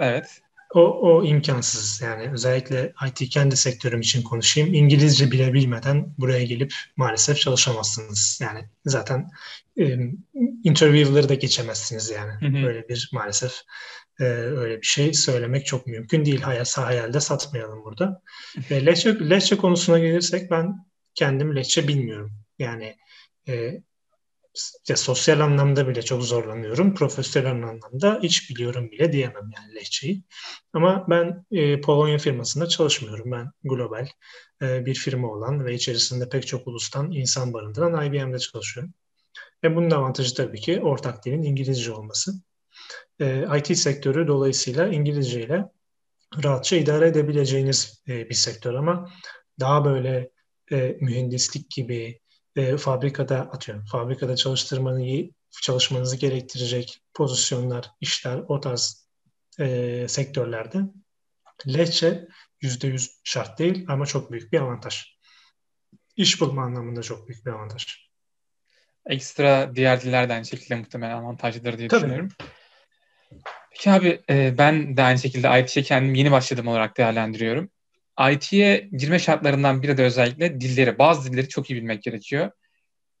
evet 0.00 0.40
o, 0.74 0.80
o 0.80 1.24
imkansız 1.24 2.02
yani 2.02 2.30
özellikle 2.32 2.92
IT 3.06 3.28
kendi 3.30 3.56
sektörüm 3.56 4.00
için 4.00 4.22
konuşayım. 4.22 4.74
İngilizce 4.74 5.30
bile 5.30 5.52
bilmeden 5.52 6.14
buraya 6.18 6.44
gelip 6.44 6.74
maalesef 6.96 7.36
çalışamazsınız. 7.36 8.38
Yani 8.42 8.68
zaten 8.84 9.30
e, 9.78 9.98
interview'ları 10.64 11.28
da 11.28 11.34
geçemezsiniz 11.34 12.10
yani. 12.10 12.32
Hı 12.32 12.58
hı. 12.58 12.66
Öyle 12.66 12.88
bir 12.88 13.10
maalesef 13.12 13.52
e, 14.20 14.24
öyle 14.24 14.80
bir 14.80 14.86
şey 14.86 15.14
söylemek 15.14 15.66
çok 15.66 15.86
mümkün 15.86 16.24
değil. 16.24 16.40
Hayal, 16.40 16.64
hayalde 16.76 17.20
satmayalım 17.20 17.84
burada. 17.84 18.22
E, 18.70 18.86
Lehçe, 18.86 19.30
Lehçe 19.30 19.56
konusuna 19.56 19.98
gelirsek 19.98 20.50
ben 20.50 20.86
kendim 21.14 21.56
Lehçe 21.56 21.88
bilmiyorum. 21.88 22.32
Yani 22.58 22.96
e, 23.48 23.82
ya 24.88 24.96
sosyal 24.96 25.40
anlamda 25.40 25.88
bile 25.88 26.02
çok 26.02 26.22
zorlanıyorum. 26.22 26.94
Profesyonel 26.94 27.50
anlamda 27.50 28.18
hiç 28.22 28.50
biliyorum 28.50 28.90
bile 28.90 29.12
diyemem 29.12 29.50
yani 29.56 29.74
lehçeyi. 29.74 30.22
Ama 30.72 31.06
ben 31.10 31.44
e, 31.50 31.80
Polonya 31.80 32.18
firmasında 32.18 32.66
çalışmıyorum. 32.68 33.32
Ben 33.32 33.50
global 33.64 34.06
e, 34.62 34.86
bir 34.86 34.94
firma 34.94 35.32
olan 35.32 35.64
ve 35.64 35.74
içerisinde 35.74 36.28
pek 36.28 36.46
çok 36.46 36.66
ulustan 36.66 37.12
insan 37.12 37.52
barındıran 37.52 38.06
IBM'de 38.06 38.38
çalışıyorum. 38.38 38.94
Ve 39.64 39.76
bunun 39.76 39.90
avantajı 39.90 40.34
tabii 40.34 40.60
ki 40.60 40.80
ortak 40.80 41.24
dilin 41.24 41.42
İngilizce 41.42 41.92
olması. 41.92 42.32
E, 43.20 43.44
IT 43.58 43.78
sektörü 43.78 44.28
dolayısıyla 44.28 44.88
İngilizce 44.88 45.42
ile 45.42 45.64
rahatça 46.44 46.76
idare 46.76 47.08
edebileceğiniz 47.08 48.02
e, 48.08 48.28
bir 48.28 48.34
sektör 48.34 48.74
ama 48.74 49.10
daha 49.60 49.84
böyle 49.84 50.30
e, 50.72 50.96
mühendislik 51.00 51.70
gibi 51.70 52.20
e, 52.56 52.76
fabrikada 52.76 53.40
atıyorum. 53.40 53.84
Fabrikada 53.84 54.36
çalıştırmanı 54.36 55.30
çalışmanızı 55.62 56.16
gerektirecek 56.16 57.00
pozisyonlar, 57.14 57.90
işler 58.00 58.42
o 58.48 58.60
tarz 58.60 59.08
e, 59.60 60.06
sektörlerde 60.08 60.78
lehçe 61.66 62.28
yüzde 62.60 62.86
yüz 62.86 63.20
şart 63.24 63.58
değil 63.58 63.84
ama 63.88 64.06
çok 64.06 64.32
büyük 64.32 64.52
bir 64.52 64.60
avantaj. 64.60 65.04
İş 66.16 66.40
bulma 66.40 66.62
anlamında 66.62 67.02
çok 67.02 67.28
büyük 67.28 67.46
bir 67.46 67.50
avantaj. 67.50 68.04
Ekstra 69.06 69.76
diğer 69.76 70.00
dillerden 70.00 70.42
şekilde 70.42 70.74
muhtemelen 70.74 71.16
avantajlıdır 71.16 71.78
diye 71.78 71.88
Tabii. 71.88 72.00
düşünüyorum. 72.00 72.28
Peki 73.70 73.90
abi 73.90 74.22
e, 74.30 74.58
ben 74.58 74.96
de 74.96 75.02
aynı 75.02 75.18
şekilde 75.18 75.60
IT'ye 75.60 75.82
kendim 75.82 76.14
yeni 76.14 76.30
başladım 76.30 76.68
olarak 76.68 76.96
değerlendiriyorum. 76.96 77.70
IT'ye 78.32 78.88
girme 78.92 79.18
şartlarından 79.18 79.82
biri 79.82 79.96
de 79.96 80.04
özellikle 80.04 80.60
dilleri. 80.60 80.98
Bazı 80.98 81.32
dilleri 81.32 81.48
çok 81.48 81.70
iyi 81.70 81.76
bilmek 81.76 82.02
gerekiyor. 82.02 82.50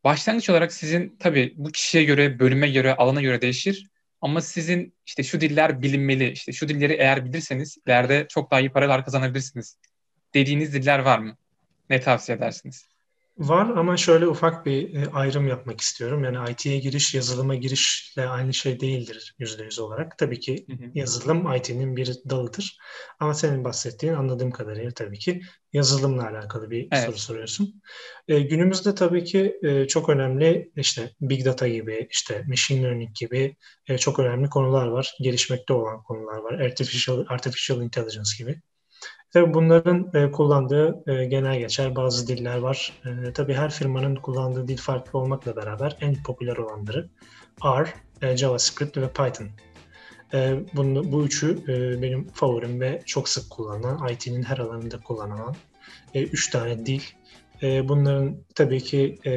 Başlangıç 0.04 0.50
olarak 0.50 0.72
sizin 0.72 1.16
tabii 1.18 1.54
bu 1.56 1.72
kişiye 1.72 2.04
göre, 2.04 2.38
bölüme 2.38 2.70
göre, 2.70 2.94
alana 2.94 3.20
göre 3.22 3.40
değişir. 3.40 3.88
Ama 4.20 4.40
sizin 4.40 4.94
işte 5.06 5.22
şu 5.22 5.40
diller 5.40 5.82
bilinmeli, 5.82 6.30
işte 6.30 6.52
şu 6.52 6.68
dilleri 6.68 6.92
eğer 6.92 7.24
bilirseniz 7.24 7.78
ileride 7.86 8.26
çok 8.28 8.50
daha 8.50 8.60
iyi 8.60 8.72
paralar 8.72 9.04
kazanabilirsiniz 9.04 9.78
dediğiniz 10.34 10.74
diller 10.74 10.98
var 10.98 11.18
mı? 11.18 11.36
Ne 11.90 12.00
tavsiye 12.00 12.38
edersiniz? 12.38 12.93
Var 13.38 13.76
ama 13.76 13.96
şöyle 13.96 14.26
ufak 14.26 14.66
bir 14.66 14.94
e, 14.94 15.10
ayrım 15.10 15.48
yapmak 15.48 15.80
istiyorum. 15.80 16.24
Yani 16.24 16.50
IT'ye 16.50 16.78
giriş, 16.78 17.14
yazılıma 17.14 17.54
girişle 17.54 18.26
aynı 18.26 18.54
şey 18.54 18.80
değildir 18.80 19.34
yüzde 19.38 19.62
yüz 19.62 19.78
olarak. 19.78 20.18
Tabii 20.18 20.40
ki 20.40 20.66
yazılım 20.94 21.54
IT'nin 21.54 21.96
bir 21.96 22.06
dalıdır. 22.30 22.78
Ama 23.20 23.34
senin 23.34 23.64
bahsettiğin 23.64 24.14
anladığım 24.14 24.50
kadarıyla 24.50 24.90
tabii 24.90 25.18
ki 25.18 25.40
yazılımla 25.72 26.28
alakalı 26.28 26.70
bir 26.70 26.88
evet. 26.92 27.04
soru 27.04 27.18
soruyorsun. 27.18 27.82
E, 28.28 28.40
günümüzde 28.40 28.94
tabii 28.94 29.24
ki 29.24 29.58
e, 29.62 29.86
çok 29.86 30.08
önemli 30.08 30.72
işte 30.76 31.10
big 31.20 31.44
data 31.44 31.68
gibi, 31.68 32.08
işte 32.10 32.44
machine 32.48 32.82
learning 32.82 33.14
gibi 33.14 33.56
e, 33.88 33.98
çok 33.98 34.18
önemli 34.18 34.48
konular 34.48 34.86
var. 34.86 35.14
Gelişmekte 35.20 35.72
olan 35.72 36.02
konular 36.02 36.38
var. 36.38 36.52
Artificial, 36.52 37.24
artificial 37.28 37.82
intelligence 37.82 38.30
gibi. 38.38 38.60
Tabii 39.34 39.54
bunların 39.54 40.10
e, 40.14 40.30
kullandığı 40.30 41.10
e, 41.10 41.24
genel 41.24 41.58
geçer 41.58 41.96
bazı 41.96 42.26
diller 42.26 42.58
var. 42.58 42.92
E, 43.04 43.32
tabii 43.32 43.54
her 43.54 43.70
firmanın 43.70 44.16
kullandığı 44.16 44.68
dil 44.68 44.76
farklı 44.76 45.18
olmakla 45.18 45.56
beraber 45.56 45.96
en 46.00 46.22
popüler 46.22 46.56
olanları 46.56 47.08
R, 47.64 47.94
e, 48.22 48.36
JavaScript 48.36 48.96
ve 48.96 49.08
Python. 49.08 49.48
E, 50.34 50.60
bunu, 50.74 51.12
bu 51.12 51.24
üçü 51.24 51.58
e, 51.68 52.02
benim 52.02 52.28
favorim 52.28 52.80
ve 52.80 53.02
çok 53.06 53.28
sık 53.28 53.50
kullanılan, 53.50 54.08
IT'nin 54.08 54.42
her 54.42 54.58
alanında 54.58 55.00
kullanılan 55.00 55.54
e, 56.14 56.22
üç 56.22 56.50
tane 56.50 56.86
dil. 56.86 57.02
E, 57.62 57.88
bunların 57.88 58.36
tabii 58.54 58.80
ki 58.80 59.18
e, 59.26 59.32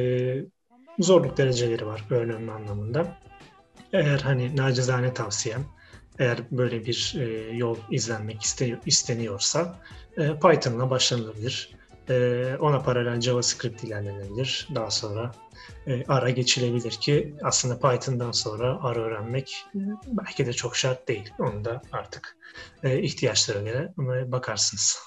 zorluk 0.98 1.36
dereceleri 1.36 1.86
var 1.86 2.04
öğrenme 2.10 2.52
anlamında. 2.52 3.16
Eğer 3.92 4.18
hani 4.18 4.56
nacizane 4.56 5.14
tavsiyem 5.14 5.64
eğer 6.18 6.38
böyle 6.50 6.86
bir 6.86 7.14
e, 7.18 7.56
yol 7.56 7.76
izlenmek 7.90 8.42
iste, 8.42 8.80
isteniyorsa 8.86 9.80
e, 10.16 10.22
Python'la 10.26 10.90
başlanılabilir. 10.90 11.78
E, 12.08 12.44
ona 12.60 12.82
paralel 12.82 13.20
JavaScript 13.20 13.84
ilerlenebilir. 13.84 14.68
Daha 14.74 14.90
sonra 14.90 15.32
e, 15.86 16.04
ara 16.08 16.30
geçilebilir 16.30 16.90
ki 16.90 17.34
aslında 17.42 17.78
Python'dan 17.78 18.32
sonra 18.32 18.78
ara 18.82 19.00
öğrenmek 19.00 19.64
e, 19.74 19.78
belki 20.06 20.46
de 20.46 20.52
çok 20.52 20.76
şart 20.76 21.08
değil. 21.08 21.32
Onu 21.38 21.64
da 21.64 21.82
artık 21.92 22.36
e, 22.82 23.02
ihtiyaçlara 23.02 23.62
göre 23.62 23.92
bakarsınız. 24.32 24.98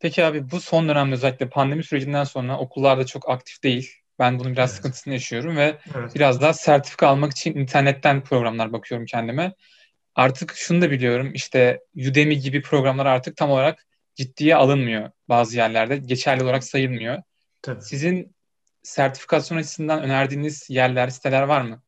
Peki 0.00 0.24
abi 0.24 0.50
bu 0.50 0.60
son 0.60 0.88
dönemde 0.88 1.14
özellikle 1.14 1.48
pandemi 1.48 1.84
sürecinden 1.84 2.24
sonra 2.24 2.58
okullarda 2.58 3.06
çok 3.06 3.30
aktif 3.30 3.62
değil. 3.62 3.92
Ben 4.18 4.38
bunun 4.38 4.52
biraz 4.52 4.70
evet. 4.70 4.76
sıkıntısını 4.76 5.14
yaşıyorum 5.14 5.56
ve 5.56 5.78
evet. 5.94 6.14
biraz 6.14 6.40
daha 6.40 6.52
sertifika 6.52 7.08
almak 7.08 7.32
için 7.32 7.54
internetten 7.54 8.24
programlar 8.24 8.72
bakıyorum 8.72 9.06
kendime 9.06 9.52
artık 10.14 10.52
şunu 10.56 10.82
da 10.82 10.90
biliyorum 10.90 11.30
işte 11.34 11.80
Udemy 11.96 12.38
gibi 12.38 12.62
programlar 12.62 13.06
artık 13.06 13.36
tam 13.36 13.50
olarak 13.50 13.86
ciddiye 14.14 14.56
alınmıyor 14.56 15.10
bazı 15.28 15.56
yerlerde. 15.56 15.96
Geçerli 15.96 16.42
olarak 16.42 16.64
sayılmıyor. 16.64 17.22
Tabii. 17.62 17.82
Sizin 17.82 18.34
sertifikasyon 18.82 19.58
açısından 19.58 20.02
önerdiğiniz 20.02 20.70
yerler, 20.70 21.08
siteler 21.08 21.42
var 21.42 21.60
mı? 21.60 21.82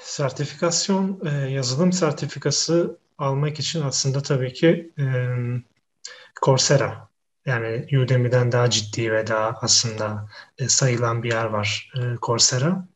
Sertifikasyon, 0.00 1.20
e, 1.24 1.50
yazılım 1.50 1.92
sertifikası 1.92 2.98
almak 3.18 3.60
için 3.60 3.82
aslında 3.82 4.22
tabii 4.22 4.52
ki 4.52 4.92
e, 4.98 5.04
Coursera 6.44 7.08
yani 7.46 7.98
Udemy'den 7.98 8.52
daha 8.52 8.70
ciddi 8.70 9.12
ve 9.12 9.26
daha 9.26 9.58
aslında 9.62 10.28
e, 10.58 10.68
sayılan 10.68 11.22
bir 11.22 11.32
yer 11.32 11.44
var 11.44 11.92
Coursera. 12.22 12.88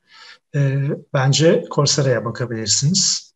Bence 1.15 1.65
Coursera'ya 1.71 2.25
bakabilirsiniz. 2.25 3.34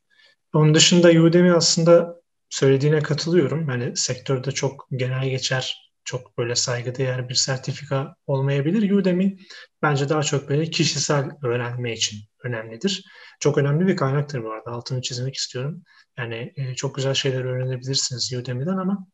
Onun 0.53 0.75
dışında 0.75 1.09
Udemy 1.09 1.53
aslında 1.53 2.21
söylediğine 2.51 3.01
katılıyorum. 3.01 3.69
Yani 3.71 3.97
sektörde 3.97 4.53
çok 4.53 4.87
genel 4.91 5.29
geçer, 5.29 5.93
çok 6.05 6.39
böyle 6.39 6.55
saygıdeğer 6.55 7.29
bir 7.29 7.35
sertifika 7.35 8.15
olmayabilir. 8.27 8.91
Udemy 8.91 9.37
bence 9.83 10.09
daha 10.09 10.23
çok 10.23 10.49
böyle 10.49 10.65
kişisel 10.71 11.31
öğrenme 11.43 11.93
için 11.93 12.19
önemlidir. 12.45 13.05
Çok 13.41 13.59
önemli 13.59 13.87
bir 13.87 13.97
kaynaktır 13.97 14.45
bu 14.45 14.53
arada. 14.53 14.71
Altını 14.71 15.03
çizmek 15.03 15.35
istiyorum. 15.35 15.83
Yani 16.19 16.53
e, 16.57 16.75
çok 16.75 16.95
güzel 16.95 17.15
şeyler 17.15 17.45
öğrenebilirsiniz 17.45 18.33
Udemy'den 18.33 18.77
ama 18.77 19.07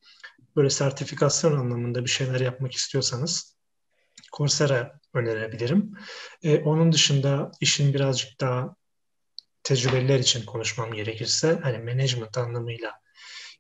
böyle 0.56 0.70
sertifikasyon 0.70 1.58
anlamında 1.58 2.04
bir 2.04 2.10
şeyler 2.10 2.40
yapmak 2.40 2.72
istiyorsanız 2.72 3.56
Coursera 4.36 5.00
önerebilirim. 5.14 5.92
E, 6.42 6.58
onun 6.58 6.92
dışında 6.92 7.50
işin 7.60 7.94
birazcık 7.94 8.40
daha 8.40 8.76
tecrübeliler 9.64 10.18
için 10.18 10.46
konuşmam 10.46 10.92
gerekirse 10.92 11.60
hani 11.62 11.78
management 11.78 12.38
anlamıyla 12.38 12.92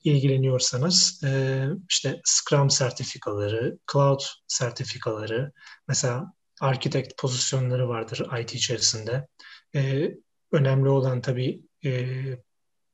ilgileniyorsanız 0.04 1.24
e, 1.24 1.64
işte 1.90 2.20
Scrum 2.24 2.70
sertifikaları, 2.70 3.78
Cloud 3.92 4.20
sertifikaları, 4.46 5.52
mesela 5.88 6.32
architect 6.60 7.18
pozisyonları 7.18 7.88
vardır 7.88 8.40
IT 8.40 8.54
içerisinde. 8.54 9.26
E, 9.74 10.10
önemli 10.52 10.88
olan 10.88 11.20
tabii 11.20 11.62
e, 11.84 12.14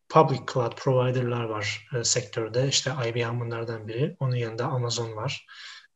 public 0.08 0.40
cloud 0.52 0.72
provider'lar 0.76 1.44
var 1.44 1.88
e, 1.94 2.04
sektörde. 2.04 2.68
İşte 2.68 2.92
IBM 3.08 3.40
bunlardan 3.40 3.88
biri. 3.88 4.16
Onun 4.20 4.36
yanında 4.36 4.64
Amazon 4.66 5.16
var, 5.16 5.46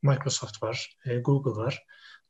Microsoft 0.01 0.63
var, 0.63 0.97
e, 1.05 1.17
Google 1.17 1.63
var. 1.63 1.83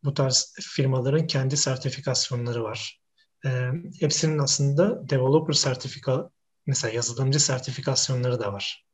Bu 0.03 0.13
tarz 0.13 0.53
firmaların 0.61 1.27
kendi 1.27 1.57
sertifikasyonları 1.57 2.63
var. 2.63 3.04
E, 3.45 3.71
hepsinin 3.99 4.39
aslında 4.39 5.09
developer 5.09 5.53
sertifika, 5.53 6.29
mesela 6.65 6.93
yazılımcı 6.93 7.39
sertifikasyonları 7.39 8.39
da 8.39 8.53
var. 8.53 8.85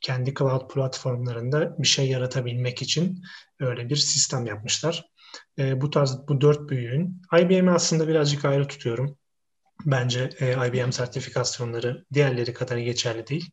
Kendi 0.00 0.34
cloud 0.34 0.70
platformlarında 0.70 1.78
bir 1.78 1.86
şey 1.86 2.08
yaratabilmek 2.08 2.82
için 2.82 3.22
öyle 3.60 3.88
bir 3.88 3.96
sistem 3.96 4.46
yapmışlar. 4.46 5.04
E, 5.58 5.80
bu 5.80 5.90
tarz 5.90 6.18
bu 6.28 6.40
dört 6.40 6.70
büyüğün 6.70 7.22
IBM'i 7.40 7.70
aslında 7.70 8.08
birazcık 8.08 8.44
ayrı 8.44 8.68
tutuyorum. 8.68 9.18
Bence 9.86 10.30
e, 10.40 10.68
IBM 10.68 10.90
sertifikasyonları 10.90 12.04
diğerleri 12.12 12.52
kadar 12.52 12.76
geçerli 12.78 13.26
değil. 13.26 13.50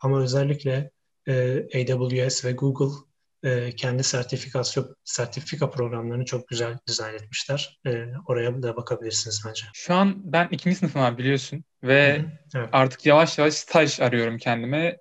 Ama 0.00 0.22
özellikle 0.22 0.90
e, 1.26 1.58
AWS 1.94 2.44
ve 2.44 2.52
Google 2.52 3.07
e, 3.42 3.76
kendi 3.76 4.04
sertifikasyon 4.04 4.96
sertifika 5.04 5.70
programlarını 5.70 6.24
çok 6.24 6.48
güzel 6.48 6.78
dizayn 6.86 7.14
etmişler. 7.14 7.80
E, 7.86 8.04
oraya 8.26 8.62
da 8.62 8.76
bakabilirsiniz 8.76 9.42
bence. 9.46 9.66
Şu 9.74 9.94
an 9.94 10.32
ben 10.32 10.48
ikinci 10.50 10.76
sınıfım 10.76 11.02
abi 11.02 11.18
biliyorsun 11.18 11.64
ve 11.82 12.24
evet. 12.54 12.68
artık 12.72 13.06
yavaş 13.06 13.38
yavaş 13.38 13.54
staj 13.54 14.00
arıyorum 14.00 14.38
kendime. 14.38 14.98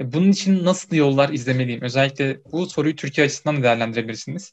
E, 0.00 0.12
bunun 0.12 0.30
için 0.30 0.64
nasıl 0.64 0.96
yollar 0.96 1.28
izlemeliyim? 1.28 1.82
Özellikle 1.82 2.40
bu 2.52 2.66
soruyu 2.66 2.96
Türkiye 2.96 3.26
açısından 3.26 3.56
da 3.56 3.62
değerlendirebilirsiniz. 3.62 4.52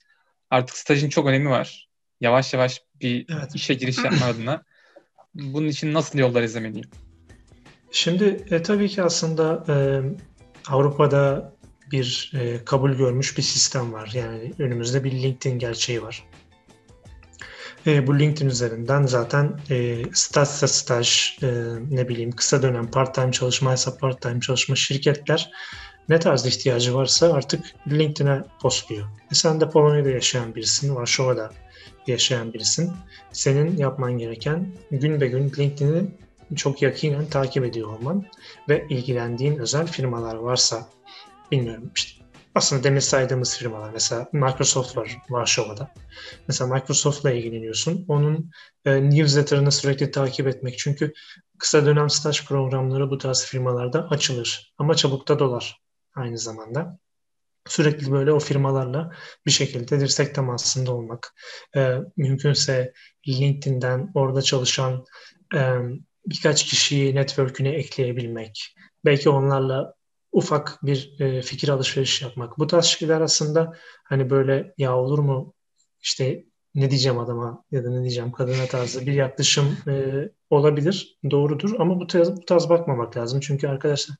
Artık 0.50 0.78
stajın 0.78 1.10
çok 1.10 1.28
önemi 1.28 1.50
var. 1.50 1.90
Yavaş 2.22 2.54
yavaş 2.54 2.82
bir 3.02 3.26
evet. 3.30 3.56
işe 3.56 3.74
giriş 3.74 3.98
yapma 3.98 4.26
adına. 4.26 4.64
Bunun 5.34 5.68
için 5.68 5.94
nasıl 5.94 6.20
yollar 6.20 6.44
izlemeliyim? 6.44 6.90
Şimdi 7.92 8.46
e, 8.52 8.62
tabii 8.62 8.90
ki 8.90 9.04
aslında 9.04 9.66
e, 9.70 9.76
Avrupa'da 10.70 11.57
bir 11.92 12.32
e, 12.40 12.66
kabul 12.66 12.92
görmüş 12.92 13.38
bir 13.38 13.44
sistem 13.44 13.94
var. 13.94 14.12
Yani 14.14 14.54
önümüzde 14.60 15.04
bir 15.04 15.12
LinkedIn 15.12 15.60
gerçeği 15.60 16.04
var. 16.04 16.24
E, 17.88 18.08
bu 18.08 18.20
LinkedIn 18.20 18.50
üzerinden 18.50 19.04
zaten 19.04 19.60
e, 19.70 20.04
stajsa 20.14 20.68
staj, 20.68 21.38
e, 21.44 21.48
ne 21.92 22.08
bileyim 22.08 22.32
kısa 22.32 22.62
dönem 22.62 22.92
part-time 22.92 23.32
çalışmaysa 23.32 23.98
part-time 23.98 24.40
çalışma 24.40 24.76
şirketler 24.76 25.52
ne 26.10 26.20
tarz 26.20 26.46
ihtiyacı 26.46 26.96
varsa 26.96 27.34
artık 27.34 27.66
LinkedIn'e 27.92 28.44
postluyor. 28.62 29.08
E 29.32 29.36
sen 29.36 29.62
de 29.62 29.70
Polonya'da 29.70 30.10
yaşayan 30.10 30.56
birisin, 30.56 30.96
Varşova'da 30.96 31.52
yaşayan 32.08 32.54
birisin. 32.54 32.92
Senin 33.32 33.78
yapman 33.78 34.18
gereken 34.18 34.68
gün 34.92 35.22
be 35.22 35.28
gün 35.28 35.52
LinkedIn'i 35.58 36.08
çok 36.56 36.82
yakinen 36.82 37.26
takip 37.26 37.66
ediyor 37.66 37.88
olman 37.88 38.26
ve 38.70 38.86
ilgilendiğin 38.90 39.58
özel 39.58 39.88
firmalar 39.88 40.36
varsa 40.36 40.90
bilmiyorum 41.52 41.92
işte 41.96 42.28
aslında 42.58 42.84
demin 42.84 43.00
saydığımız 43.00 43.58
firmalar 43.58 43.90
mesela 43.90 44.30
Microsoft 44.32 44.98
var 44.98 45.18
Varşova'da. 45.30 45.94
Mesela 46.48 46.74
Microsoft'la 46.74 47.32
ilgileniyorsun. 47.32 48.06
Onun 48.08 48.52
e, 48.86 49.10
newsletter'ını 49.10 49.72
sürekli 49.72 50.12
takip 50.12 50.48
etmek. 50.48 50.78
Çünkü 50.78 51.14
kısa 51.60 51.86
dönem 51.86 52.10
staj 52.10 52.46
programları 52.46 53.10
bu 53.10 53.18
tarz 53.18 53.46
firmalarda 53.46 54.08
açılır. 54.10 54.74
Ama 54.78 54.96
çabuk 54.96 55.28
da 55.28 55.40
dolar 55.40 55.82
aynı 56.16 56.38
zamanda. 56.38 57.00
Sürekli 57.68 58.12
böyle 58.12 58.32
o 58.32 58.40
firmalarla 58.40 59.12
bir 59.46 59.52
şekilde 59.52 60.00
dirsek 60.00 60.36
temasında 60.36 60.92
olmak. 60.96 61.34
E, 61.76 61.98
mümkünse 62.18 62.94
LinkedIn'den 63.28 64.12
orada 64.14 64.42
çalışan 64.42 65.06
e, 65.56 65.76
birkaç 66.28 66.66
kişiyi 66.66 67.16
network'üne 67.16 67.70
ekleyebilmek. 67.70 68.76
Belki 69.06 69.30
onlarla 69.30 69.97
ufak 70.38 70.80
bir 70.84 71.20
e, 71.20 71.42
fikir 71.42 71.70
alışverişi 71.70 72.26
yapmak. 72.26 72.60
Bu 72.60 72.68
tarz 72.68 72.86
şeyler 72.86 73.22
aslında 73.22 73.74
hani 74.04 74.30
böyle 74.30 74.74
ya 74.78 74.98
olur 74.98 75.20
mu 75.20 75.54
işte 76.02 76.46
ne 76.76 76.90
diyeceğim 76.92 77.20
adama 77.20 77.64
ya 77.72 77.84
da 77.84 77.90
ne 77.90 78.02
diyeceğim 78.02 78.32
kadına 78.32 78.66
tarzı 78.66 79.02
bir 79.06 79.14
yaklaşım 79.14 79.78
e, 79.88 80.14
olabilir. 80.50 81.18
Doğrudur 81.32 81.80
ama 81.80 82.00
bu 82.00 82.08
tarz, 82.08 82.32
bu 82.38 82.46
tarz 82.46 82.70
bakmamak 82.70 83.18
lazım. 83.18 83.40
Çünkü 83.40 83.68
arkadaşlar 83.68 84.18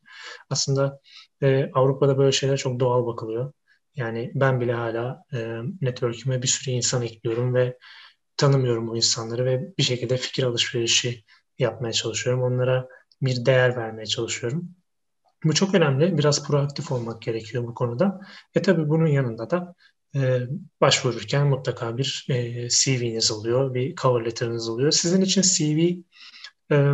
aslında 0.50 1.00
e, 1.42 1.72
Avrupa'da 1.74 2.18
böyle 2.18 2.32
şeyler 2.32 2.58
çok 2.58 2.80
doğal 2.80 3.06
bakılıyor. 3.06 3.54
Yani 3.96 4.32
ben 4.36 4.62
bile 4.62 4.74
hala 4.74 5.24
e, 5.34 5.60
network'üme 5.82 6.42
bir 6.42 6.48
sürü 6.48 6.72
insan 6.72 7.02
ekliyorum 7.02 7.56
ve 7.56 7.78
tanımıyorum 8.38 8.88
bu 8.88 8.96
insanları 8.96 9.46
ve 9.46 9.78
bir 9.78 9.84
şekilde 9.84 10.18
fikir 10.18 10.44
alışverişi 10.44 11.24
yapmaya 11.60 11.94
çalışıyorum. 11.94 12.44
Onlara 12.44 12.88
bir 13.22 13.46
değer 13.46 13.78
vermeye 13.78 14.06
çalışıyorum. 14.06 14.76
Bu 15.44 15.54
çok 15.54 15.76
önemli. 15.76 16.18
Biraz 16.18 16.48
proaktif 16.48 16.92
olmak 16.92 17.22
gerekiyor 17.22 17.64
bu 17.64 17.74
konuda. 17.74 18.22
E 18.56 18.62
tabii 18.62 18.90
bunun 18.90 19.08
yanında 19.08 19.50
da 19.50 19.76
e, 20.16 20.40
başvururken 20.82 21.48
mutlaka 21.48 21.98
bir 21.98 22.26
e, 22.30 22.70
CV'niz 22.70 23.32
oluyor, 23.32 23.74
bir 23.74 23.96
cover 23.96 24.26
letter'ınız 24.26 24.70
oluyor. 24.70 24.92
Sizin 24.92 25.22
için 25.22 25.42
CV 25.42 26.02
e, 26.74 26.94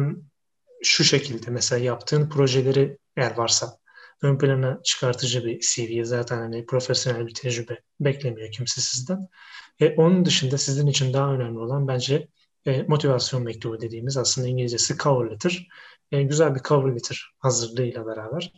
şu 0.83 1.03
şekilde 1.03 1.51
mesela 1.51 1.83
yaptığın 1.83 2.29
projeleri 2.29 2.97
eğer 3.17 3.37
varsa 3.37 3.77
ön 4.21 4.37
plana 4.37 4.79
çıkartıcı 4.83 5.45
bir 5.45 5.59
CV 5.59 6.03
zaten 6.03 6.37
hani 6.37 6.65
profesyonel 6.65 7.27
bir 7.27 7.33
tecrübe 7.33 7.79
beklemiyor 7.99 8.51
kimse 8.51 8.81
sizden. 8.81 9.27
E, 9.79 9.95
onun 9.95 10.25
dışında 10.25 10.57
sizin 10.57 10.87
için 10.87 11.13
daha 11.13 11.33
önemli 11.33 11.59
olan 11.59 11.87
bence 11.87 12.27
e, 12.65 12.83
motivasyon 12.83 13.43
mektubu 13.43 13.81
dediğimiz 13.81 14.17
aslında 14.17 14.47
İngilizcesi 14.47 14.97
cover 14.97 15.31
letter. 15.31 15.67
E, 16.11 16.23
güzel 16.23 16.55
bir 16.55 16.59
cover 16.59 16.95
letter 16.95 17.31
hazırlığıyla 17.39 18.05
beraber 18.05 18.53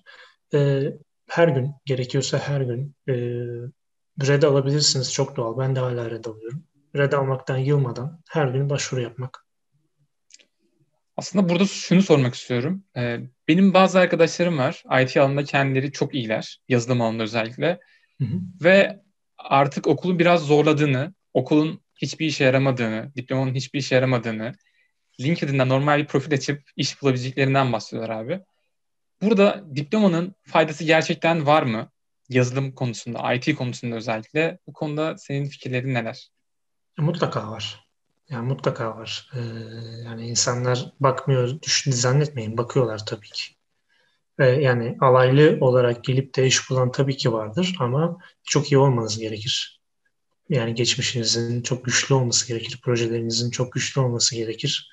e, 0.54 0.84
her 1.28 1.48
gün 1.48 1.72
gerekiyorsa 1.86 2.38
her 2.38 2.62
gün 2.62 2.96
e, 3.08 3.13
red 4.28 4.44
alabilirsiniz. 4.44 5.13
Çok 5.13 5.36
doğal. 5.36 5.58
Ben 5.58 5.76
de 5.76 5.80
hala 5.80 6.12
red 6.12 6.26
alıyorum. 6.26 6.63
Red 6.96 7.12
almaktan 7.12 7.58
yılmadan 7.58 8.22
her 8.30 8.48
gün 8.48 8.70
başvuru 8.70 9.02
yapmak. 9.02 9.46
Aslında 11.18 11.50
burada 11.50 11.65
şunu 11.65 12.02
sormak 12.02 12.36
istiyorum. 12.36 12.84
Ee, 12.98 13.20
benim 13.48 13.74
bazı 13.74 14.00
arkadaşlarım 14.00 14.58
var. 14.58 14.84
IT 15.02 15.18
alanında 15.18 15.44
kendileri 15.44 15.91
çok 15.91 16.15
iyiler. 16.15 16.60
Yazılım 16.70 17.02
alanında 17.02 17.24
özellikle. 17.24 17.80
Hı 18.22 18.26
hı. 18.26 18.39
Ve 18.63 19.00
artık 19.38 19.88
okulu 19.88 20.20
biraz 20.20 20.41
zorladığını, 20.41 21.13
okulun 21.34 21.82
hiçbir 21.95 22.25
işe 22.25 22.43
yaramadığını, 22.43 23.12
diplomanın 23.15 23.55
hiçbir 23.55 23.79
işe 23.79 23.95
yaramadığını, 23.95 24.53
LinkedIn'den 25.21 25.69
normal 25.69 25.99
bir 25.99 26.08
profil 26.08 26.34
açıp 26.34 26.63
iş 26.75 27.01
bulabileceklerinden 27.01 27.73
bahsediyorlar 27.73 28.15
abi. 28.15 28.41
Burada 29.21 29.63
diplomanın 29.75 30.36
faydası 30.43 30.84
gerçekten 30.84 31.45
var 31.45 31.63
mı? 31.63 31.91
Yazılım 32.29 32.71
konusunda, 32.71 33.34
IT 33.34 33.55
konusunda 33.55 33.95
özellikle. 33.95 34.60
Bu 34.67 34.73
konuda 34.73 35.17
senin 35.17 35.45
fikirlerin 35.45 35.93
neler? 35.93 36.31
Mutlaka 36.97 37.51
var. 37.51 37.86
Yani 38.29 38.47
mutlaka 38.47 38.97
var. 38.97 39.29
Ee, 39.34 39.39
yani 40.05 40.27
insanlar 40.27 40.91
bakmıyor, 40.99 41.62
düşün, 41.62 41.91
zannetmeyin. 41.91 42.58
Bakıyorlar 42.58 43.05
tabii 43.05 43.29
ki. 43.29 43.43
Ee, 44.39 44.45
yani 44.45 44.97
alaylı 45.01 45.58
olarak 45.62 46.03
gelip 46.03 46.36
de 46.36 46.47
iş 46.47 46.69
bulan 46.69 46.91
tabii 46.91 47.17
ki 47.17 47.34
vardır 47.34 47.75
ama 47.79 48.17
çok 48.43 48.71
iyi 48.71 48.77
olmanız 48.77 49.19
gerekir. 49.19 49.75
Yani 50.49 50.75
geçmişinizin 50.75 51.62
çok 51.62 51.86
güçlü 51.86 52.15
olması 52.15 52.47
gerekir. 52.47 52.79
Projelerinizin 52.84 53.51
çok 53.51 53.73
güçlü 53.73 54.01
olması 54.01 54.36
gerekir. 54.36 54.91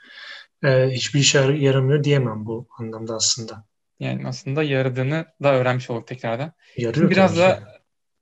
Ee, 0.64 0.88
hiçbir 0.90 1.20
işe 1.20 1.38
yaramıyor 1.38 2.04
diyemem 2.04 2.46
bu 2.46 2.68
anlamda 2.78 3.14
aslında. 3.14 3.64
Yani 4.00 4.28
aslında 4.28 4.62
yaradığını 4.62 5.26
da 5.42 5.54
öğrenmiş 5.54 5.90
olduk 5.90 6.06
tekrardan. 6.06 6.52
Yarıyor 6.76 6.94
Şimdi 6.94 7.10
biraz 7.10 7.36
da 7.36 7.62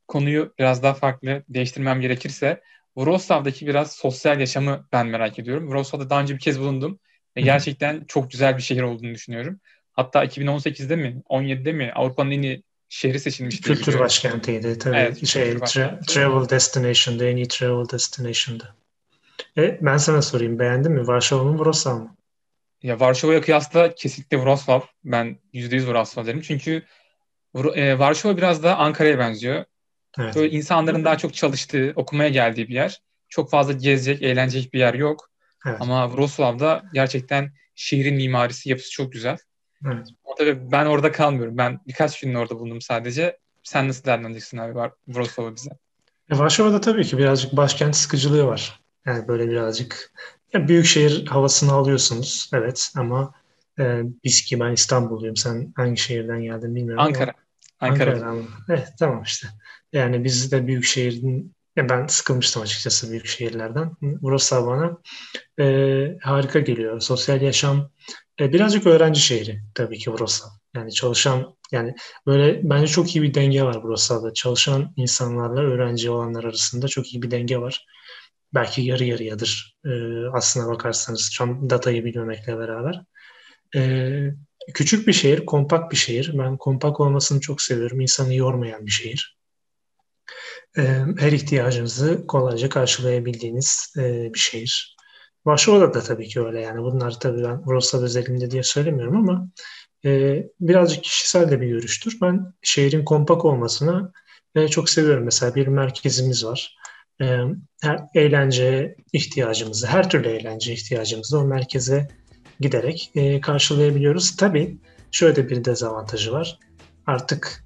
konuyu 0.09 0.55
biraz 0.59 0.83
daha 0.83 0.95
farklı 0.95 1.45
değiştirmem 1.49 2.01
gerekirse 2.01 2.61
Wrocław'daki 2.95 3.67
biraz 3.67 3.93
sosyal 3.93 4.41
yaşamı 4.41 4.89
ben 4.93 5.07
merak 5.07 5.39
ediyorum. 5.39 5.65
Wrocław'da 5.65 6.11
daha 6.11 6.21
önce 6.21 6.35
bir 6.35 6.41
kez 6.41 6.61
bulundum 6.61 6.99
ve 7.37 7.41
gerçekten 7.41 8.05
çok 8.09 8.31
güzel 8.31 8.57
bir 8.57 8.63
şehir 8.63 8.83
olduğunu 8.83 9.15
düşünüyorum. 9.15 9.61
Hatta 9.93 10.25
2018'de 10.25 10.97
mi, 10.97 11.23
17'de 11.31 11.73
mi 11.73 11.93
Avrupa'nın 11.95 12.31
en 12.31 12.43
iyi 12.43 12.63
şehri 12.91 13.21
seçilmişti. 13.21 13.63
Kültür 13.63 13.99
başkentiydi 13.99 14.79
tabii. 14.79 14.97
Evet, 14.97 15.27
şey, 15.27 15.53
tra- 15.53 16.07
travel 16.07 16.49
destination'da, 16.49 17.25
en 17.25 17.37
iyi 17.37 17.49
travel 17.49 17.89
destination'da. 17.89 18.75
E, 19.59 19.79
ben 19.83 19.97
sana 19.97 20.23
sorayım, 20.23 20.59
beğendin 20.59 20.93
mi? 20.93 21.07
Varşova 21.07 21.45
mı, 21.45 21.59
Wrocław 21.63 21.99
mı? 21.99 22.17
Ya 22.83 23.01
Varşova'ya 23.01 23.41
kıyasla 23.41 23.95
kesinlikle 23.95 24.37
Wrocław. 24.37 24.83
Ben 25.05 25.39
%100 25.53 25.85
Wrocław 25.85 26.27
derim. 26.27 26.41
Çünkü 26.41 26.83
e, 27.75 27.99
Varşova 27.99 28.37
biraz 28.37 28.63
da 28.63 28.77
Ankara'ya 28.77 29.19
benziyor. 29.19 29.65
Evet. 30.19 30.37
Böyle 30.37 30.51
insanların 30.51 31.05
daha 31.05 31.19
çok 31.19 31.35
çalıştığı, 31.35 31.93
okumaya 31.97 32.29
geldiği 32.29 32.69
bir 32.69 32.75
yer. 32.75 33.03
Çok 33.29 33.51
fazla 33.51 33.73
gezecek, 33.73 34.23
eğlenecek 34.23 34.75
bir 34.75 34.79
yer 34.79 34.95
yok. 34.95 35.31
Evet. 35.67 35.77
Ama 35.81 36.09
Wrocław'da 36.09 36.83
gerçekten 36.95 37.53
şehrin 37.75 38.15
mimarisi, 38.15 38.69
yapısı 38.69 38.91
çok 38.91 39.13
güzel. 39.13 39.39
Evet. 39.87 40.07
Ama 40.25 40.35
tabii 40.39 40.73
ben 40.73 40.87
orada 40.87 41.13
kalmıyorum. 41.13 41.59
Ben 41.59 41.81
birkaç 41.89 42.21
gün 42.21 42.35
orada 42.35 42.59
bulundum 42.59 42.81
sadece. 42.81 43.39
Sen 43.63 43.89
nasıl 43.89 44.05
değerlendireceksin 44.05 44.59
abi 44.59 44.91
Wrocław'ı 45.07 45.57
bize? 45.57 45.71
E, 46.31 46.39
Varşova'da 46.39 46.81
tabii 46.81 47.05
ki 47.05 47.19
birazcık 47.19 47.57
başkent 47.57 47.97
sıkıcılığı 47.97 48.47
var. 48.47 48.81
Yani 49.07 49.29
böyle 49.29 49.49
birazcık 49.49 50.13
ya 50.53 50.69
büyük 50.69 50.87
şehir 50.87 51.27
havasını 51.27 51.73
alıyorsunuz. 51.73 52.51
Evet 52.53 52.93
ama 52.97 53.35
e, 53.79 54.03
biz 54.25 54.43
ki 54.43 54.61
ben 54.61 54.73
İstanbulluyum. 54.73 55.37
Sen 55.37 55.73
hangi 55.77 56.01
şehirden 56.01 56.43
geldin 56.43 56.75
bilmiyorum 56.75 57.05
Ankara. 57.05 57.33
Ama, 57.81 57.93
Ankara. 57.93 58.11
Ankara'dan. 58.11 58.45
Evet 58.69 58.89
tamam 58.99 59.23
işte. 59.23 59.49
Yani 59.93 60.25
biz 60.25 60.53
de 60.53 60.67
büyük 60.67 60.85
şehrin 60.85 61.55
ya 61.77 61.89
ben 61.89 62.07
sıkılmıştım 62.07 62.63
açıkçası 62.63 63.11
büyük 63.11 63.27
şehirlerden. 63.27 63.93
Burası 64.01 64.67
bana 64.67 64.99
e, 65.61 66.19
harika 66.23 66.61
geliyor. 66.61 67.01
Sosyal 67.01 67.43
yaşam 67.43 67.91
e, 68.41 68.53
birazcık 68.53 68.87
öğrenci 68.87 69.21
şehri 69.21 69.61
tabii 69.75 69.99
ki 69.99 70.13
burası. 70.13 70.45
Yani 70.77 70.93
çalışan 70.93 71.57
yani 71.73 71.95
böyle 72.27 72.61
bence 72.71 72.87
çok 72.87 73.17
iyi 73.17 73.23
bir 73.23 73.35
denge 73.35 73.63
var 73.63 73.83
burası. 73.83 74.33
Çalışan 74.35 74.93
insanlarla 74.97 75.61
öğrenci 75.61 76.11
olanlar 76.11 76.45
arasında 76.45 76.89
çok 76.89 77.15
iyi 77.15 77.23
bir 77.23 77.31
denge 77.31 77.59
var 77.59 77.87
belki 78.55 78.83
yarı 78.83 79.05
yarıyadır 79.05 79.77
e, 79.85 79.91
aslına 80.33 80.69
bakarsanız 80.69 81.31
tam 81.39 81.71
datayı 81.71 82.05
bilmemekle 82.05 82.59
beraber. 82.59 83.03
E, 83.77 84.11
küçük 84.75 85.07
bir 85.07 85.13
şehir, 85.13 85.47
kompakt 85.47 85.93
bir 85.93 85.97
şehir. 85.97 86.39
Ben 86.39 86.57
kompakt 86.57 87.01
olmasını 87.01 87.41
çok 87.41 87.63
seviyorum. 87.63 88.01
İnsanı 88.01 88.35
yormayan 88.35 88.87
bir 88.87 88.91
şehir. 88.91 89.39
E, 90.79 90.83
her 91.19 91.33
ihtiyacınızı 91.33 92.27
kolayca 92.27 92.69
karşılayabildiğiniz 92.69 93.95
e, 93.99 94.35
bir 94.35 94.39
şehir. 94.39 94.97
Varşova'da 95.47 95.95
da 95.95 96.01
tabii 96.01 96.29
ki 96.29 96.41
öyle 96.41 96.61
yani. 96.61 96.83
Bunlar 96.83 97.21
tabii 97.21 97.43
ben 97.43 97.57
Wrocław 97.57 98.05
özelinde 98.05 98.51
diye 98.51 98.63
söylemiyorum 98.63 99.17
ama 99.17 99.49
e, 100.05 100.43
birazcık 100.61 101.05
kişisel 101.05 101.51
de 101.51 101.61
bir 101.61 101.69
görüştür. 101.69 102.19
Ben 102.23 102.55
şehrin 102.63 103.05
kompak 103.05 103.45
olmasını 103.45 104.13
e, 104.55 104.69
çok 104.69 104.91
seviyorum. 104.91 105.25
Mesela 105.25 105.55
bir 105.55 105.67
merkezimiz 105.67 106.45
var 106.45 106.77
e, 107.21 107.39
eğlence 108.15 108.97
ihtiyacımızı, 109.13 109.87
her 109.87 110.11
türlü 110.11 110.29
eğlence 110.29 110.73
ihtiyacımızı 110.73 111.39
o 111.39 111.45
merkeze 111.45 112.09
giderek 112.61 113.11
e, 113.15 113.41
karşılayabiliyoruz. 113.41 114.37
Tabii 114.37 114.77
şöyle 115.11 115.49
bir 115.49 115.65
dezavantajı 115.65 116.33
var. 116.33 116.59
Artık 117.07 117.65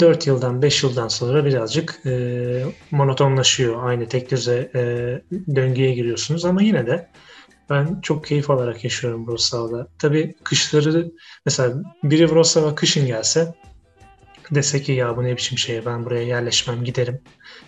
4 0.00 0.26
yıldan 0.26 0.62
5 0.62 0.82
yıldan 0.82 1.08
sonra 1.08 1.44
birazcık 1.44 2.00
e, 2.06 2.64
monotonlaşıyor. 2.90 3.88
Aynı 3.88 4.08
tek 4.08 4.30
düze 4.30 4.70
e, 4.74 4.80
döngüye 5.56 5.94
giriyorsunuz 5.94 6.44
ama 6.44 6.62
yine 6.62 6.86
de 6.86 7.08
ben 7.70 8.00
çok 8.00 8.26
keyif 8.26 8.50
alarak 8.50 8.84
yaşıyorum 8.84 9.26
Wrocław'da. 9.26 9.88
Tabii 9.98 10.34
kışları 10.44 11.10
mesela 11.46 11.82
biri 12.02 12.26
Wrocław'a 12.26 12.74
kışın 12.74 13.06
gelse 13.06 13.54
dese 14.50 14.82
ki 14.82 14.92
ya 14.92 15.16
bu 15.16 15.24
ne 15.24 15.36
biçim 15.36 15.58
şey 15.58 15.86
ben 15.86 16.04
buraya 16.04 16.22
yerleşmem 16.22 16.84
giderim. 16.84 17.20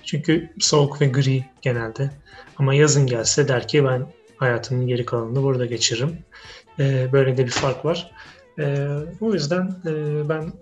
Çünkü 0.04 0.50
soğuk 0.58 1.00
ve 1.00 1.06
gri 1.06 1.44
genelde. 1.62 2.10
Ama 2.56 2.74
yazın 2.74 3.06
gelse 3.06 3.48
der 3.48 3.68
ki 3.68 3.84
ben 3.84 4.06
hayatımın 4.36 4.86
geri 4.86 5.04
kalanını 5.04 5.42
burada 5.42 5.66
geçiririm. 5.66 6.18
Ee, 6.78 7.08
böyle 7.12 7.36
de 7.36 7.46
bir 7.46 7.50
fark 7.50 7.84
var. 7.84 8.10
Ee, 8.58 8.86
o 9.20 9.32
yüzden 9.32 9.76
e, 9.86 10.28
ben 10.28 10.52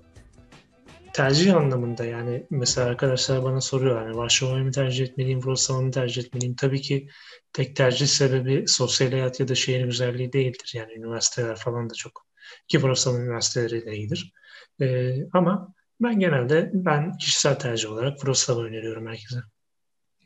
tercih 1.19 1.57
anlamında 1.57 2.05
yani 2.05 2.47
mesela 2.51 2.87
arkadaşlar 2.87 3.45
bana 3.45 3.61
soruyor 3.61 4.03
yani 4.03 4.17
Varşova'yı 4.17 4.65
mı 4.65 4.73
tercih 4.73 5.05
etmeliyim, 5.05 5.41
Wrocław'ı 5.41 5.83
mı 5.83 5.91
tercih 5.91 6.25
etmeliyim? 6.25 6.55
Tabii 6.57 6.81
ki 6.81 7.09
tek 7.53 7.77
tercih 7.77 8.07
sebebi 8.07 8.65
sosyal 8.69 9.11
hayat 9.11 9.41
ya 9.41 9.49
da 9.49 9.55
şehir 9.55 9.85
güzelliği 9.85 10.33
değildir. 10.33 10.73
Yani 10.75 10.93
üniversiteler 10.93 11.57
falan 11.57 11.91
da 11.91 11.95
çok 11.95 12.27
ki 12.69 12.79
Wrocław 12.79 13.23
üniversiteleri 13.23 13.87
de 13.87 13.97
iyidir. 13.97 14.33
Ee, 14.81 15.17
ama 15.33 15.75
ben 16.01 16.19
genelde 16.19 16.71
ben 16.73 17.17
kişisel 17.17 17.59
tercih 17.59 17.91
olarak 17.91 18.17
Wrocław'ı 18.19 18.65
öneriyorum 18.65 19.07
herkese. 19.07 19.41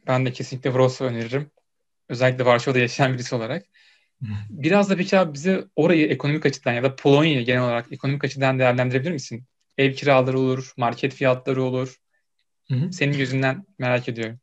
Ben 0.06 0.26
de 0.26 0.32
kesinlikle 0.32 0.70
Wrocław 0.70 1.04
öneririm. 1.04 1.50
Özellikle 2.08 2.44
Varşova'da 2.44 2.78
yaşayan 2.78 3.14
birisi 3.14 3.34
olarak. 3.34 3.66
Biraz 4.50 4.90
da 4.90 4.96
peki 4.96 5.18
abi 5.18 5.34
bize 5.34 5.64
orayı 5.76 6.06
ekonomik 6.06 6.46
açıdan 6.46 6.72
ya 6.72 6.82
da 6.82 6.96
Polonya'yı 6.96 7.44
genel 7.44 7.62
olarak 7.62 7.92
ekonomik 7.92 8.24
açıdan 8.24 8.58
değerlendirebilir 8.58 9.12
misin? 9.12 9.44
Ev 9.78 9.92
kiraları 9.92 10.38
olur, 10.38 10.72
market 10.76 11.14
fiyatları 11.14 11.62
olur. 11.62 11.96
Hı 12.68 12.74
hı. 12.74 12.92
Senin 12.92 13.18
gözünden 13.18 13.66
merak 13.78 14.08
ediyorum. 14.08 14.38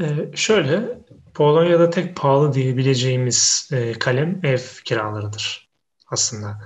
Ee, 0.00 0.30
şöyle, 0.34 0.98
Polonya'da 1.34 1.90
tek 1.90 2.16
pahalı 2.16 2.52
diyebileceğimiz 2.52 3.70
e, 3.72 3.92
kalem 3.92 4.40
ev 4.42 4.58
kiralarıdır 4.84 5.70
aslında. 6.10 6.60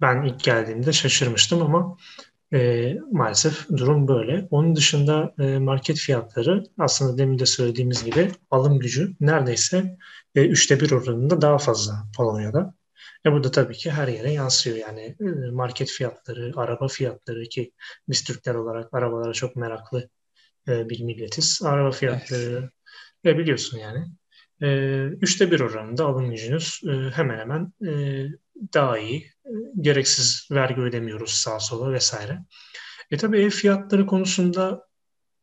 Ben 0.00 0.22
ilk 0.22 0.44
geldiğimde 0.44 0.92
şaşırmıştım 0.92 1.62
ama 1.62 1.96
e, 2.52 2.94
maalesef 3.12 3.68
durum 3.68 4.08
böyle. 4.08 4.48
Onun 4.50 4.76
dışında 4.76 5.34
e, 5.38 5.58
market 5.58 5.96
fiyatları 5.96 6.64
aslında 6.78 7.18
demin 7.18 7.38
de 7.38 7.46
söylediğimiz 7.46 8.04
gibi 8.04 8.30
alım 8.50 8.78
gücü 8.78 9.14
neredeyse 9.20 9.98
e, 10.34 10.46
üçte 10.46 10.80
bir 10.80 10.90
oranında 10.90 11.40
daha 11.40 11.58
fazla 11.58 12.04
Polonya'da. 12.16 12.74
E 13.26 13.32
bu 13.32 13.44
da 13.44 13.50
tabii 13.50 13.74
ki 13.74 13.90
her 13.90 14.08
yere 14.08 14.32
yansıyor. 14.32 14.76
Yani 14.76 15.16
e, 15.20 15.50
market 15.50 15.88
fiyatları, 15.88 16.52
araba 16.56 16.88
fiyatları 16.88 17.42
ki 17.42 17.72
biz 18.08 18.24
Türkler 18.24 18.54
olarak 18.54 18.94
arabalara 18.94 19.32
çok 19.32 19.56
meraklı 19.56 20.08
e, 20.68 20.88
bir 20.88 21.00
milletiz. 21.02 21.60
Araba 21.64 21.90
fiyatları 21.90 22.70
evet. 23.24 23.36
e, 23.36 23.38
biliyorsun 23.38 23.78
yani. 23.78 24.06
E, 24.62 24.68
üçte 25.06 25.50
bir 25.50 25.60
oranında 25.60 26.04
alım 26.04 26.30
gücünüz 26.30 26.80
e, 26.86 26.90
hemen 26.90 27.38
hemen 27.38 27.72
e, 27.86 28.26
daha 28.74 28.98
iyi. 28.98 29.18
E, 29.44 29.50
gereksiz 29.80 30.48
vergi 30.50 30.80
ödemiyoruz 30.80 31.30
sağa 31.30 31.60
sola 31.60 31.92
vesaire. 31.92 32.38
E 33.10 33.16
tabii 33.16 33.40
ev 33.40 33.50
fiyatları 33.50 34.06
konusunda 34.06 34.86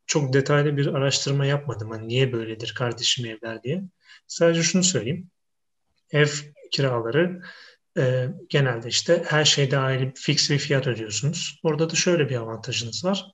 çok 0.06 0.34
detaylı 0.34 0.78
bir 0.78 0.88
araştırma 0.88 1.46
yapmadım. 1.46 1.92
Hani 1.92 2.08
niye 2.08 2.34
böyledir 2.34 2.74
kardeşim 2.78 3.26
evler 3.26 3.64
diye. 3.64 3.84
Sadece 4.28 4.64
şunu 4.64 4.84
söyleyeyim. 4.84 5.30
Ev 6.12 6.28
kiraları 6.72 7.42
e, 7.98 8.28
genelde 8.50 8.88
işte 8.88 9.24
her 9.28 9.46
şey 9.46 9.72
dahil 9.72 10.12
fix 10.16 10.50
bir 10.50 10.60
fiyat 10.60 10.88
ödüyorsunuz. 10.88 11.60
Orada 11.64 11.90
da 11.90 11.96
şöyle 11.96 12.30
bir 12.30 12.36
avantajınız 12.36 13.06
var. 13.06 13.26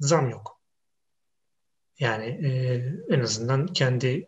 Zam 0.00 0.30
yok. 0.30 0.60
Yani 1.98 2.26
e, 2.26 2.82
en 3.14 3.20
azından 3.20 3.66
kendi 3.66 4.26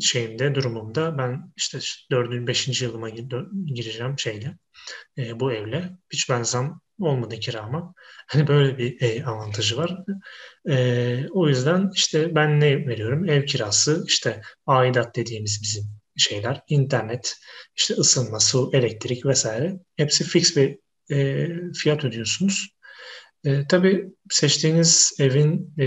şeyimde, 0.00 0.54
durumumda 0.54 1.18
ben 1.18 1.52
işte 1.56 1.78
dördüncü, 2.10 2.46
beşinci 2.46 2.84
yılıma 2.84 3.08
gireceğim 3.66 4.18
şeyle, 4.18 4.58
e, 5.18 5.40
bu 5.40 5.52
evle. 5.52 5.90
Hiç 6.12 6.30
ben 6.30 6.42
zam 6.42 6.80
olmadı 6.98 7.36
kirama. 7.36 7.94
Hani 8.26 8.48
böyle 8.48 8.78
bir 8.78 9.02
e, 9.02 9.24
avantajı 9.24 9.76
var. 9.76 9.96
E, 10.68 11.26
o 11.30 11.48
yüzden 11.48 11.90
işte 11.94 12.34
ben 12.34 12.60
ne 12.60 12.86
veriyorum? 12.86 13.28
Ev 13.28 13.46
kirası, 13.46 14.04
işte 14.06 14.40
aidat 14.66 15.16
dediğimiz 15.16 15.60
bizim 15.62 16.03
şeyler, 16.16 16.62
internet, 16.68 17.36
işte 17.76 17.94
ısınma, 17.94 18.40
su, 18.40 18.70
elektrik 18.72 19.26
vesaire. 19.26 19.80
Hepsi 19.96 20.24
fix 20.24 20.56
bir 20.56 20.78
e, 21.10 21.48
fiyat 21.72 22.04
ödüyorsunuz. 22.04 22.68
E, 23.44 23.66
tabii 23.66 24.08
seçtiğiniz 24.30 25.12
evin 25.18 25.74
e, 25.80 25.86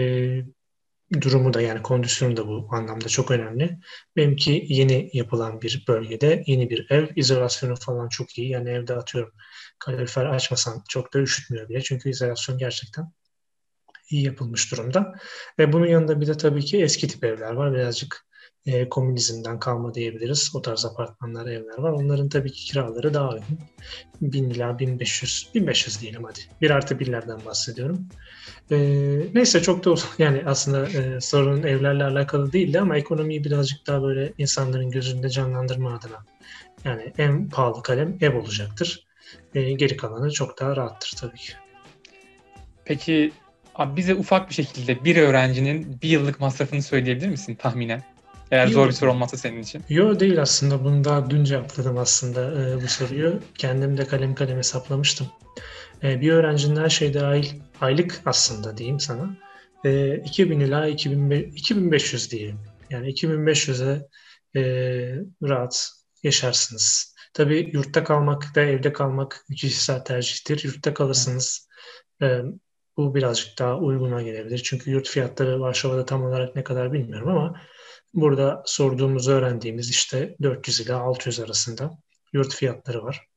durumu 1.21 1.53
da 1.53 1.61
yani 1.61 1.81
kondisyonu 1.81 2.37
da 2.37 2.47
bu 2.47 2.67
anlamda 2.71 3.07
çok 3.07 3.31
önemli. 3.31 3.79
Benimki 4.15 4.65
yeni 4.69 5.09
yapılan 5.13 5.61
bir 5.61 5.85
bölgede 5.87 6.43
yeni 6.47 6.69
bir 6.69 6.91
ev. 6.91 7.07
izolasyonu 7.15 7.75
falan 7.75 8.09
çok 8.09 8.37
iyi. 8.37 8.49
Yani 8.49 8.69
evde 8.69 8.95
atıyorum 8.95 9.33
kalorifer 9.79 10.25
açmasan 10.25 10.83
çok 10.89 11.13
da 11.13 11.19
üşütmüyor 11.19 11.69
bile. 11.69 11.81
Çünkü 11.81 12.09
izolasyon 12.09 12.57
gerçekten 12.57 13.11
iyi 14.09 14.23
yapılmış 14.23 14.71
durumda. 14.71 15.13
Ve 15.59 15.73
bunun 15.73 15.85
yanında 15.85 16.21
bir 16.21 16.27
de 16.27 16.37
tabii 16.37 16.65
ki 16.65 16.83
eski 16.83 17.07
tip 17.07 17.23
evler 17.23 17.51
var. 17.51 17.73
Birazcık 17.73 18.26
e, 18.67 18.89
komünizmden 18.89 19.60
kalma 19.60 19.93
diyebiliriz. 19.93 20.51
O 20.56 20.62
tarz 20.62 20.86
apartmanlar, 20.86 21.45
evler 21.45 21.77
var. 21.77 21.91
Onların 21.91 22.30
tabii 22.30 22.51
ki 22.51 22.65
kiraları 22.65 23.13
daha 23.13 23.30
uygun. 23.30 23.60
1000 24.21 24.49
ila 24.49 24.80
1500, 24.80 25.49
1500 25.56 26.01
diyelim 26.01 26.23
hadi. 26.23 26.39
Bir 26.62 26.69
artı 26.69 26.99
birlerden 26.99 27.45
bahsediyorum. 27.45 28.08
E, 28.71 28.77
neyse 29.34 29.62
çok 29.62 29.86
da 29.86 29.95
yani 30.17 30.43
aslında 30.45 30.89
e, 30.89 31.21
sorunun 31.21 31.63
evlerle 31.63 32.03
alakalı 32.03 32.53
değildi 32.53 32.80
ama 32.80 32.97
ekonomiyi 32.97 33.43
birazcık 33.43 33.88
daha 33.88 34.01
böyle 34.01 34.34
insanların 34.38 34.91
gözünde 34.91 35.30
canlandırma 35.30 35.93
adına. 35.93 36.25
Yani 36.86 37.13
en 37.17 37.49
pahalı 37.49 37.84
kalem 37.84 38.17
ev 38.21 38.39
olacaktır. 38.39 39.08
E, 39.56 39.71
geri 39.71 39.97
kalanı 39.97 40.32
çok 40.32 40.60
daha 40.60 40.75
rahattır 40.75 41.13
tabii 41.19 41.38
ki. 41.38 41.53
Peki 42.86 43.32
abi 43.75 43.97
bize 43.97 44.15
ufak 44.15 44.49
bir 44.49 44.53
şekilde 44.53 45.03
bir 45.03 45.15
öğrencinin 45.15 46.01
bir 46.01 46.10
yıllık 46.10 46.39
masrafını 46.39 46.82
söyleyebilir 46.82 47.27
misin 47.27 47.56
tahminen? 47.56 48.16
Eğer 48.51 48.67
zor 48.67 48.88
bir 48.88 48.91
soru 48.91 49.12
olmazsa 49.12 49.38
senin 49.38 49.62
için. 49.62 49.83
Yok 49.89 50.19
değil 50.19 50.41
aslında. 50.41 50.83
Bunu 50.83 51.03
daha 51.03 51.29
dün 51.29 51.43
cevapladım 51.43 51.97
aslında 51.97 52.62
e, 52.62 52.83
bu 52.83 52.88
soruyu. 52.88 53.39
Kendim 53.57 53.97
de 53.97 54.05
kalem 54.05 54.36
kalem 54.36 54.57
hesaplamıştım. 54.57 55.27
E, 56.03 56.21
bir 56.21 56.31
öğrencinin 56.31 56.75
her 56.75 56.89
şey 56.89 57.13
dahil 57.13 57.45
aylık 57.81 58.21
aslında 58.25 58.77
diyeyim 58.77 58.99
sana. 58.99 59.38
E, 59.86 60.15
2000 60.17 60.60
ila 60.60 60.88
2500 60.88 62.31
diyeyim. 62.31 62.60
Yani 62.89 63.10
2500'e 63.10 64.07
e, 64.60 64.62
rahat 65.43 65.89
yaşarsınız. 66.23 67.15
Tabii 67.33 67.69
yurtta 67.73 68.03
kalmak 68.03 68.55
da 68.55 68.62
evde 68.62 68.93
kalmak 68.93 69.45
kişisel 69.55 69.99
tercihtir. 69.99 70.63
Yurtta 70.63 70.93
kalırsınız. 70.93 71.67
E, 72.21 72.41
bu 72.97 73.15
birazcık 73.15 73.60
daha 73.60 73.77
uyguna 73.77 74.21
gelebilir. 74.21 74.57
Çünkü 74.57 74.91
yurt 74.91 75.07
fiyatları 75.07 75.60
Varşova'da 75.60 76.05
tam 76.05 76.23
olarak 76.23 76.55
ne 76.55 76.63
kadar 76.63 76.93
bilmiyorum 76.93 77.29
ama 77.29 77.62
Burada 78.17 78.63
sorduğumuz, 78.65 79.27
öğrendiğimiz 79.27 79.89
işte 79.89 80.36
400 80.41 80.80
ile 80.80 80.93
600 80.93 81.39
arasında 81.39 81.97
yurt 82.34 82.56
fiyatları 82.56 83.03
var. 83.03 83.27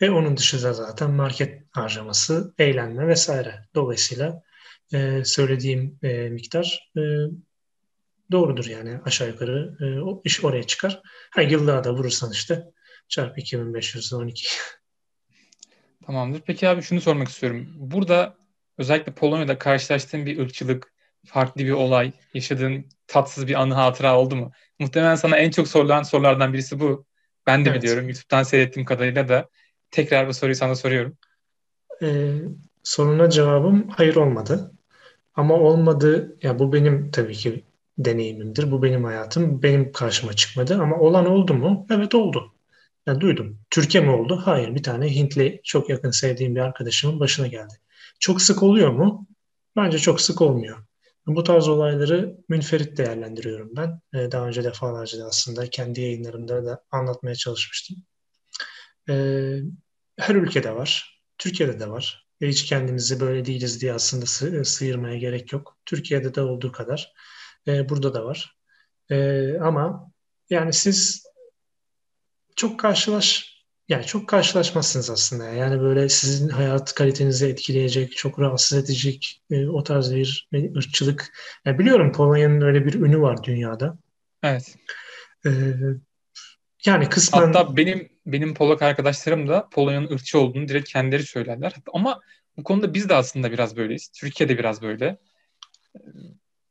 E 0.00 0.10
onun 0.10 0.36
dışında 0.36 0.72
zaten 0.72 1.10
market 1.10 1.62
harcaması, 1.70 2.54
eğlenme 2.58 3.08
vesaire. 3.08 3.68
Dolayısıyla 3.74 4.42
e, 4.92 5.24
söylediğim 5.24 5.98
e, 6.02 6.28
miktar 6.28 6.90
e, 6.96 7.00
doğrudur 8.30 8.66
yani 8.66 9.00
aşağı 9.04 9.28
yukarı 9.28 9.76
e, 9.80 10.00
o 10.00 10.22
iş 10.24 10.44
oraya 10.44 10.62
çıkar. 10.62 11.00
Ha 11.30 11.42
yıllığa 11.42 11.84
da 11.84 11.94
vurursan 11.94 12.32
işte 12.32 12.64
çarpı 13.08 13.40
2512. 13.40 14.48
Tamamdır. 16.06 16.42
Peki 16.46 16.68
abi 16.68 16.82
şunu 16.82 17.00
sormak 17.00 17.28
istiyorum. 17.28 17.68
Burada 17.76 18.36
özellikle 18.78 19.14
Polonya'da 19.14 19.58
karşılaştığın 19.58 20.26
bir 20.26 20.38
ırkçılık, 20.38 20.92
farklı 21.26 21.64
bir 21.64 21.70
olay, 21.70 22.12
yaşadığın 22.34 22.84
tatsız 23.06 23.46
bir 23.46 23.60
anı 23.62 23.74
hatıra 23.74 24.18
oldu 24.18 24.36
mu? 24.36 24.52
Muhtemelen 24.78 25.14
sana 25.14 25.36
en 25.36 25.50
çok 25.50 25.68
sorulan 25.68 26.02
sorulardan 26.02 26.52
birisi 26.52 26.80
bu. 26.80 27.06
Ben 27.46 27.64
de 27.64 27.70
evet. 27.70 27.82
biliyorum. 27.82 28.08
YouTube'dan 28.08 28.42
seyrettiğim 28.42 28.86
kadarıyla 28.86 29.28
da 29.28 29.48
tekrar 29.90 30.28
bu 30.28 30.34
soruyu 30.34 30.54
sana 30.56 30.74
soruyorum. 30.74 31.16
Ee, 32.02 32.34
soruna 32.82 33.30
cevabım 33.30 33.88
hayır 33.88 34.16
olmadı. 34.16 34.72
Ama 35.34 35.54
olmadı, 35.54 36.38
ya 36.42 36.58
bu 36.58 36.72
benim 36.72 37.10
tabii 37.10 37.34
ki 37.34 37.64
deneyimimdir. 37.98 38.70
Bu 38.70 38.82
benim 38.82 39.04
hayatım. 39.04 39.62
Benim 39.62 39.92
karşıma 39.92 40.32
çıkmadı. 40.32 40.78
Ama 40.82 40.96
olan 40.96 41.26
oldu 41.26 41.54
mu? 41.54 41.86
Evet 41.90 42.14
oldu. 42.14 42.54
Yani 43.06 43.20
duydum. 43.20 43.58
Türkiye 43.70 44.04
mi 44.04 44.10
oldu? 44.10 44.42
Hayır. 44.44 44.74
Bir 44.74 44.82
tane 44.82 45.14
Hintli 45.14 45.60
çok 45.64 45.90
yakın 45.90 46.10
sevdiğim 46.10 46.56
bir 46.56 46.60
arkadaşımın 46.60 47.20
başına 47.20 47.46
geldi. 47.46 47.74
Çok 48.20 48.42
sık 48.42 48.62
oluyor 48.62 48.90
mu? 48.90 49.26
Bence 49.76 49.98
çok 49.98 50.20
sık 50.20 50.40
olmuyor. 50.40 50.78
Bu 51.36 51.44
tarz 51.44 51.68
olayları 51.68 52.36
münferit 52.48 52.96
değerlendiriyorum 52.96 53.70
ben. 53.76 54.00
Ee, 54.14 54.32
daha 54.32 54.46
önce 54.46 54.64
defalarca 54.64 55.18
da 55.18 55.24
aslında 55.24 55.70
kendi 55.70 56.00
yayınlarımda 56.00 56.64
da 56.64 56.84
anlatmaya 56.90 57.34
çalışmıştım. 57.34 57.96
Ee, 59.10 59.58
her 60.18 60.34
ülkede 60.34 60.74
var. 60.76 61.20
Türkiye'de 61.38 61.80
de 61.80 61.90
var. 61.90 62.26
hiç 62.40 62.66
kendimizi 62.66 63.20
böyle 63.20 63.44
değiliz 63.44 63.80
diye 63.80 63.92
aslında 63.92 64.26
sı- 64.26 64.64
sıyırmaya 64.64 65.16
gerek 65.18 65.52
yok. 65.52 65.78
Türkiye'de 65.86 66.34
de 66.34 66.40
olduğu 66.42 66.72
kadar 66.72 67.12
e, 67.68 67.88
burada 67.88 68.14
da 68.14 68.24
var. 68.24 68.56
E, 69.10 69.58
ama 69.58 70.12
yani 70.50 70.72
siz 70.72 71.24
çok 72.56 72.80
karşılaş 72.80 73.49
yani 73.90 74.06
çok 74.06 74.28
karşılaşmazsınız 74.28 75.10
aslında. 75.10 75.48
Yani 75.48 75.80
böyle 75.80 76.08
sizin 76.08 76.48
hayat 76.48 76.94
kalitenizi 76.94 77.46
etkileyecek, 77.46 78.16
çok 78.16 78.40
rahatsız 78.40 78.78
edecek 78.78 79.42
e, 79.50 79.66
o 79.68 79.82
tarz 79.82 80.14
bir 80.14 80.48
e, 80.52 80.72
ırkçılık. 80.76 81.32
Yani 81.64 81.78
biliyorum 81.78 82.12
Polonya'nın 82.12 82.60
öyle 82.60 82.86
bir 82.86 82.94
ünü 82.94 83.20
var 83.20 83.44
dünyada. 83.44 83.98
Evet. 84.42 84.76
E, 85.46 85.50
yani 86.86 87.08
kısmen 87.08 87.40
Hatta 87.40 87.76
benim 87.76 88.08
benim 88.26 88.54
Polak 88.54 88.82
arkadaşlarım 88.82 89.48
da 89.48 89.68
Polonya'nın 89.68 90.10
ırkçı 90.10 90.38
olduğunu 90.38 90.68
direkt 90.68 90.88
kendileri 90.88 91.22
söylerler. 91.22 91.74
Ama 91.92 92.20
bu 92.56 92.62
konuda 92.62 92.94
biz 92.94 93.08
de 93.08 93.14
aslında 93.14 93.52
biraz 93.52 93.76
böyleyiz. 93.76 94.08
Türkiye'de 94.08 94.58
biraz 94.58 94.82
böyle. 94.82 95.18
Ee, 95.96 96.00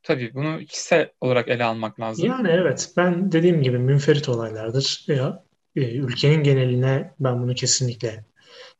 Tabii 0.03 0.33
bunu 0.33 0.59
kişisel 0.59 1.09
olarak 1.21 1.47
ele 1.47 1.63
almak 1.63 1.99
lazım. 1.99 2.27
yani 2.27 2.49
evet 2.51 2.89
ben 2.97 3.31
dediğim 3.31 3.63
gibi 3.63 3.77
münferit 3.77 4.29
olaylardır. 4.29 5.05
Ya, 5.07 5.43
e, 5.79 5.95
ülkenin 5.95 6.43
geneline 6.43 7.13
ben 7.19 7.43
bunu 7.43 7.55
kesinlikle 7.55 8.25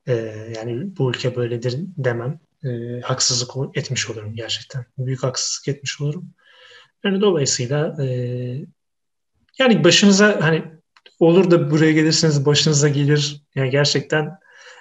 e, 0.07 0.13
yani 0.55 0.97
bu 0.97 1.09
ülke 1.09 1.35
böyledir 1.35 1.75
demem. 1.97 2.39
E, 2.63 3.01
haksızlık 3.01 3.77
etmiş 3.77 4.09
olurum 4.09 4.35
gerçekten. 4.35 4.85
Büyük 4.97 5.23
haksızlık 5.23 5.75
etmiş 5.75 6.01
olurum. 6.01 6.33
Yani 7.03 7.21
dolayısıyla 7.21 8.03
e, 8.03 8.07
yani 9.59 9.83
başınıza 9.83 10.37
hani 10.41 10.63
olur 11.19 11.51
da 11.51 11.71
buraya 11.71 11.91
gelirseniz 11.91 12.45
başınıza 12.45 12.89
gelir. 12.89 13.43
Yani 13.55 13.69
gerçekten 13.69 14.39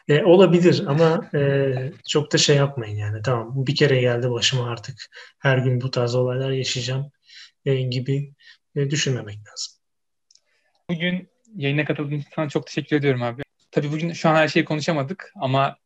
e, 0.09 0.25
olabilir 0.25 0.85
ama 0.87 1.31
e, 1.35 1.75
çok 2.09 2.33
da 2.33 2.39
şey 2.39 2.57
yapmayın 2.57 2.97
yani. 2.97 3.23
Tamam 3.23 3.67
bir 3.67 3.75
kere 3.75 4.01
geldi 4.01 4.31
başıma 4.31 4.71
artık 4.71 4.95
her 5.39 5.59
gün 5.59 5.81
bu 5.81 5.91
tarz 5.91 6.15
olaylar 6.15 6.51
yaşayacağım 6.51 7.13
e, 7.65 7.75
gibi 7.75 8.35
e, 8.77 8.91
düşünmemek 8.91 9.39
lazım. 9.39 9.73
Bugün 10.91 11.29
yayına 11.57 11.85
katıldığın 11.85 12.15
için 12.15 12.31
sana 12.35 12.49
çok 12.49 12.67
teşekkür 12.67 12.97
ediyorum 12.97 13.23
abi. 13.23 13.43
Tabii 13.71 13.93
bugün 13.93 14.13
şu 14.13 14.29
an 14.29 14.35
her 14.35 14.49
şeyi 14.49 14.65
konuşamadık 14.65 15.33
ama 15.37 15.77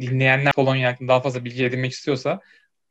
dinleyenler 0.00 0.52
Polonya 0.52 0.92
hakkında 0.92 1.08
daha 1.08 1.20
fazla 1.20 1.44
bilgi 1.44 1.64
edinmek 1.64 1.92
istiyorsa 1.92 2.40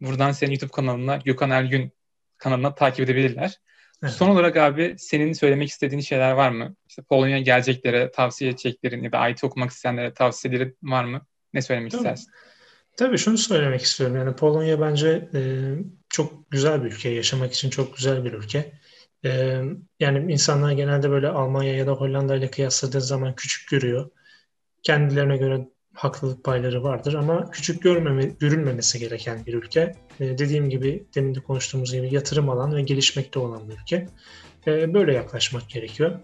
buradan 0.02 0.32
senin 0.32 0.52
YouTube 0.52 0.72
kanalına 0.72 1.18
Gökhan 1.18 1.50
Ergün 1.50 1.92
kanalına 2.38 2.76
takip 2.76 3.00
edebilirler. 3.00 3.60
Evet. 4.04 4.14
Son 4.14 4.30
olarak 4.30 4.58
abi 4.58 4.96
senin 4.98 5.34
söylemek 5.34 5.70
istediğin 5.70 6.02
şeyler 6.02 6.32
var 6.32 6.50
mı? 6.50 6.76
İşte 6.88 7.02
Polonya'ya 7.02 7.42
geleceklere 7.42 8.12
tavsiye 8.12 8.52
edeceklerin 8.52 9.04
ya 9.04 9.12
da 9.12 9.30
IT 9.30 9.44
okumak 9.44 9.72
isteyenlere 9.72 10.14
tavsiyeleri 10.14 10.76
var 10.84 11.04
mı? 11.04 11.26
Ne 11.54 11.62
söylemek 11.62 11.92
Tabii. 11.92 12.00
istersin? 12.00 12.32
Tabii 12.98 13.18
şunu 13.18 13.38
söylemek 13.38 13.82
istiyorum. 13.82 14.16
Yani 14.16 14.36
Polonya 14.36 14.82
bence 14.82 15.30
e, 15.34 15.42
çok 16.10 16.52
güzel 16.52 16.84
bir 16.84 16.92
ülke. 16.92 17.10
Yaşamak 17.10 17.54
için 17.54 17.70
çok 17.70 17.98
güzel 17.98 18.26
bir 18.26 18.34
ülke. 18.34 18.72
E, 19.26 19.62
yani 20.00 20.34
insanlar 20.34 20.72
genelde 20.72 21.10
böyle 21.10 21.28
Almanya 21.28 21.76
ya 21.76 21.88
da 21.88 21.92
Hollanda 21.92 22.36
ile 22.36 22.52
kıyasladığı 22.52 23.02
zaman 23.02 23.36
küçük 23.36 23.70
görüyor. 23.70 24.10
Kendilerine 24.84 25.38
göre 25.38 25.68
haklılık 25.94 26.44
payları 26.44 26.84
vardır 26.84 27.14
ama 27.14 27.52
küçük 27.52 27.82
görmeme, 27.84 28.26
görülmemesi 28.26 29.00
gereken 29.00 29.46
bir 29.46 29.54
ülke. 29.54 29.96
E, 30.20 30.38
dediğim 30.38 30.70
gibi, 30.70 31.08
demin 31.16 31.36
de 31.36 31.40
konuştuğumuz 31.40 31.94
gibi 31.94 32.14
yatırım 32.16 32.50
alan 32.50 32.76
ve 32.76 32.82
gelişmekte 32.82 33.40
olan 33.40 33.70
bir 33.70 33.74
ülke. 33.74 34.08
E, 34.68 34.94
böyle 34.94 35.14
yaklaşmak 35.14 35.70
gerekiyor. 35.70 36.20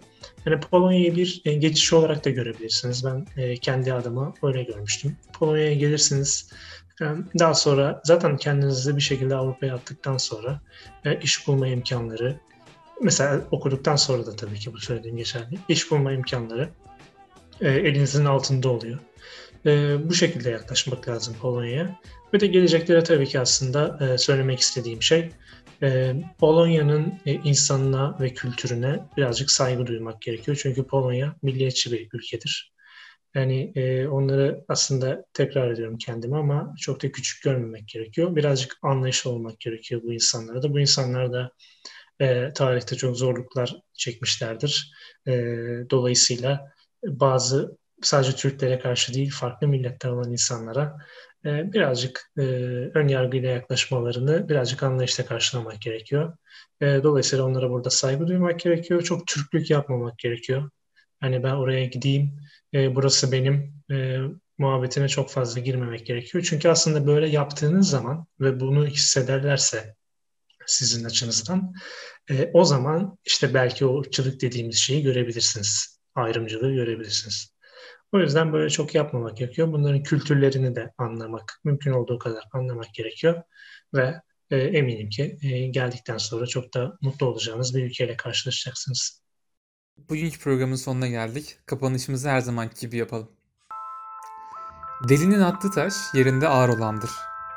Yani 0.46 0.60
Polonya'yı 0.60 1.16
bir 1.16 1.42
e, 1.44 1.54
geçiş 1.54 1.92
olarak 1.92 2.24
da 2.24 2.30
görebilirsiniz. 2.30 3.04
Ben 3.04 3.26
e, 3.36 3.56
kendi 3.56 3.92
adıma 3.92 4.34
öyle 4.42 4.62
görmüştüm. 4.62 5.16
Polonya'ya 5.38 5.74
gelirsiniz. 5.74 6.52
e, 7.02 7.04
Daha 7.38 7.54
sonra 7.54 8.00
zaten 8.04 8.36
kendinizi 8.36 8.96
bir 8.96 9.02
şekilde 9.02 9.34
Avrupa'ya 9.34 9.74
attıktan 9.74 10.16
sonra 10.16 10.60
e, 11.04 11.20
iş 11.20 11.48
bulma 11.48 11.68
imkanları, 11.68 12.40
mesela 13.02 13.42
okuduktan 13.50 13.96
sonra 13.96 14.26
da 14.26 14.36
tabii 14.36 14.58
ki 14.58 14.72
bu 14.72 14.78
söylediğim 14.78 15.16
geçerli. 15.16 15.58
İş 15.68 15.90
bulma 15.90 16.12
imkanları 16.12 16.68
e, 17.60 17.68
elinizin 17.68 18.24
altında 18.24 18.68
oluyor. 18.68 18.98
E, 19.66 19.96
bu 20.08 20.14
şekilde 20.14 20.50
yaklaşmak 20.50 21.08
lazım 21.08 21.36
Polonya'ya. 21.40 22.00
Ve 22.34 22.40
de 22.40 22.46
geleceklere 22.46 23.04
tabii 23.04 23.26
ki 23.26 23.40
aslında 23.40 23.98
e, 24.00 24.18
söylemek 24.18 24.60
istediğim 24.60 25.02
şey 25.02 25.30
e, 25.82 26.14
Polonya'nın 26.38 27.14
e, 27.26 27.32
insanına 27.32 28.16
ve 28.20 28.34
kültürüne 28.34 29.00
birazcık 29.16 29.50
saygı 29.50 29.86
duymak 29.86 30.22
gerekiyor. 30.22 30.58
Çünkü 30.62 30.86
Polonya 30.86 31.36
milliyetçi 31.42 31.92
bir 31.92 32.08
ülkedir. 32.12 32.72
Yani 33.34 33.72
e, 33.74 34.08
onları 34.08 34.64
aslında 34.68 35.24
tekrar 35.32 35.70
ediyorum 35.70 35.98
kendime 35.98 36.36
ama 36.36 36.74
çok 36.80 37.02
da 37.02 37.12
küçük 37.12 37.42
görmemek 37.42 37.88
gerekiyor. 37.88 38.36
Birazcık 38.36 38.78
anlayışlı 38.82 39.30
olmak 39.30 39.60
gerekiyor 39.60 40.02
bu 40.04 40.12
insanlara 40.12 40.62
da. 40.62 40.72
Bu 40.72 40.80
insanlar 40.80 41.32
da 41.32 41.50
e, 42.20 42.52
tarihte 42.52 42.96
çok 42.96 43.16
zorluklar 43.16 43.76
çekmişlerdir. 43.94 44.92
E, 45.26 45.32
dolayısıyla 45.90 46.72
bazı 47.04 47.78
sadece 48.02 48.32
Türklere 48.32 48.78
karşı 48.78 49.14
değil 49.14 49.30
farklı 49.30 49.68
milletten 49.68 50.08
olan 50.10 50.32
insanlara 50.32 50.96
e, 51.44 51.72
birazcık 51.72 52.32
e, 52.38 52.42
ön 52.94 53.08
yargıyla 53.08 53.48
yaklaşmalarını 53.48 54.48
birazcık 54.48 54.82
anlayışla 54.82 55.26
karşılamak 55.26 55.80
gerekiyor. 55.80 56.36
E, 56.80 56.86
dolayısıyla 57.02 57.44
onlara 57.44 57.70
burada 57.70 57.90
saygı 57.90 58.26
duymak 58.26 58.60
gerekiyor. 58.60 59.02
Çok 59.02 59.26
Türklük 59.26 59.70
yapmamak 59.70 60.18
gerekiyor. 60.18 60.70
Hani 61.20 61.42
ben 61.42 61.54
oraya 61.54 61.84
gideyim, 61.86 62.40
e, 62.74 62.94
burası 62.94 63.32
benim 63.32 63.82
e, 63.90 64.18
muhabbetine 64.58 65.08
çok 65.08 65.30
fazla 65.30 65.60
girmemek 65.60 66.06
gerekiyor. 66.06 66.44
Çünkü 66.48 66.68
aslında 66.68 67.06
böyle 67.06 67.28
yaptığınız 67.28 67.90
zaman 67.90 68.26
ve 68.40 68.60
bunu 68.60 68.86
hissederlerse 68.86 69.95
sizin 70.66 71.04
açınızdan 71.04 71.74
e, 72.30 72.50
o 72.54 72.64
zaman 72.64 73.18
işte 73.24 73.54
belki 73.54 73.86
o 73.86 74.00
ırkçılık 74.00 74.40
dediğimiz 74.40 74.76
şeyi 74.76 75.02
görebilirsiniz. 75.02 76.00
Ayrımcılığı 76.14 76.72
görebilirsiniz. 76.72 77.56
O 78.12 78.18
yüzden 78.18 78.52
böyle 78.52 78.70
çok 78.70 78.94
yapmamak 78.94 79.36
gerekiyor. 79.36 79.72
Bunların 79.72 80.02
kültürlerini 80.02 80.76
de 80.76 80.92
anlamak, 80.98 81.60
mümkün 81.64 81.92
olduğu 81.92 82.18
kadar 82.18 82.44
anlamak 82.52 82.94
gerekiyor. 82.94 83.42
Ve 83.94 84.14
e, 84.50 84.56
eminim 84.56 85.08
ki 85.08 85.38
e, 85.42 85.66
geldikten 85.66 86.18
sonra 86.18 86.46
çok 86.46 86.74
da 86.74 86.98
mutlu 87.00 87.26
olacağınız 87.26 87.74
bir 87.74 87.84
ülkeyle 87.84 88.16
karşılaşacaksınız. 88.16 89.22
Bugünkü 89.96 90.38
programın 90.38 90.76
sonuna 90.76 91.08
geldik. 91.08 91.58
Kapanışımızı 91.66 92.28
her 92.28 92.40
zamanki 92.40 92.80
gibi 92.80 92.96
yapalım. 92.96 93.30
Delinin 95.08 95.40
attığı 95.40 95.70
taş 95.70 95.94
yerinde 96.14 96.48
ağır 96.48 96.68
olandır. 96.68 97.10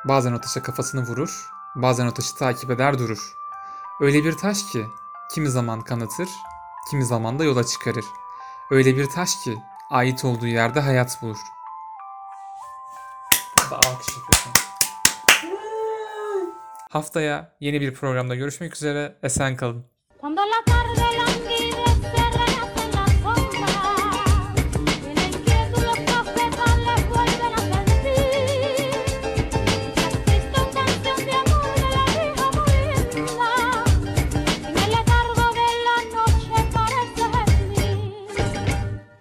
Bazen 0.06 0.34
o 0.34 0.41
taşa 0.41 0.63
kafasını 0.63 1.02
vurur, 1.02 1.45
bazen 1.75 2.08
o 2.08 2.13
taşı 2.13 2.36
takip 2.36 2.71
eder 2.71 2.99
durur. 2.99 3.36
Öyle 4.01 4.23
bir 4.23 4.34
taş 4.34 4.63
ki 4.71 4.86
kimi 5.32 5.49
zaman 5.49 5.82
kanatır, 5.82 6.29
kimi 6.89 7.05
zaman 7.05 7.39
da 7.39 7.43
yola 7.43 7.63
çıkarır. 7.63 8.05
Öyle 8.71 8.97
bir 8.97 9.05
taş 9.05 9.43
ki 9.43 9.58
ait 9.89 10.25
olduğu 10.25 10.47
yerde 10.47 10.79
hayat 10.79 11.21
bulur. 11.21 11.38
Burada 13.58 13.75
alkış 13.75 14.17
yapıyorsun. 14.17 14.51
Haftaya 16.89 17.55
yeni 17.60 17.82
bir 17.82 17.93
programda 17.93 18.36
görüşmek 18.36 18.75
üzere. 18.75 19.17
Esen 19.23 19.55
kalın. 19.55 19.86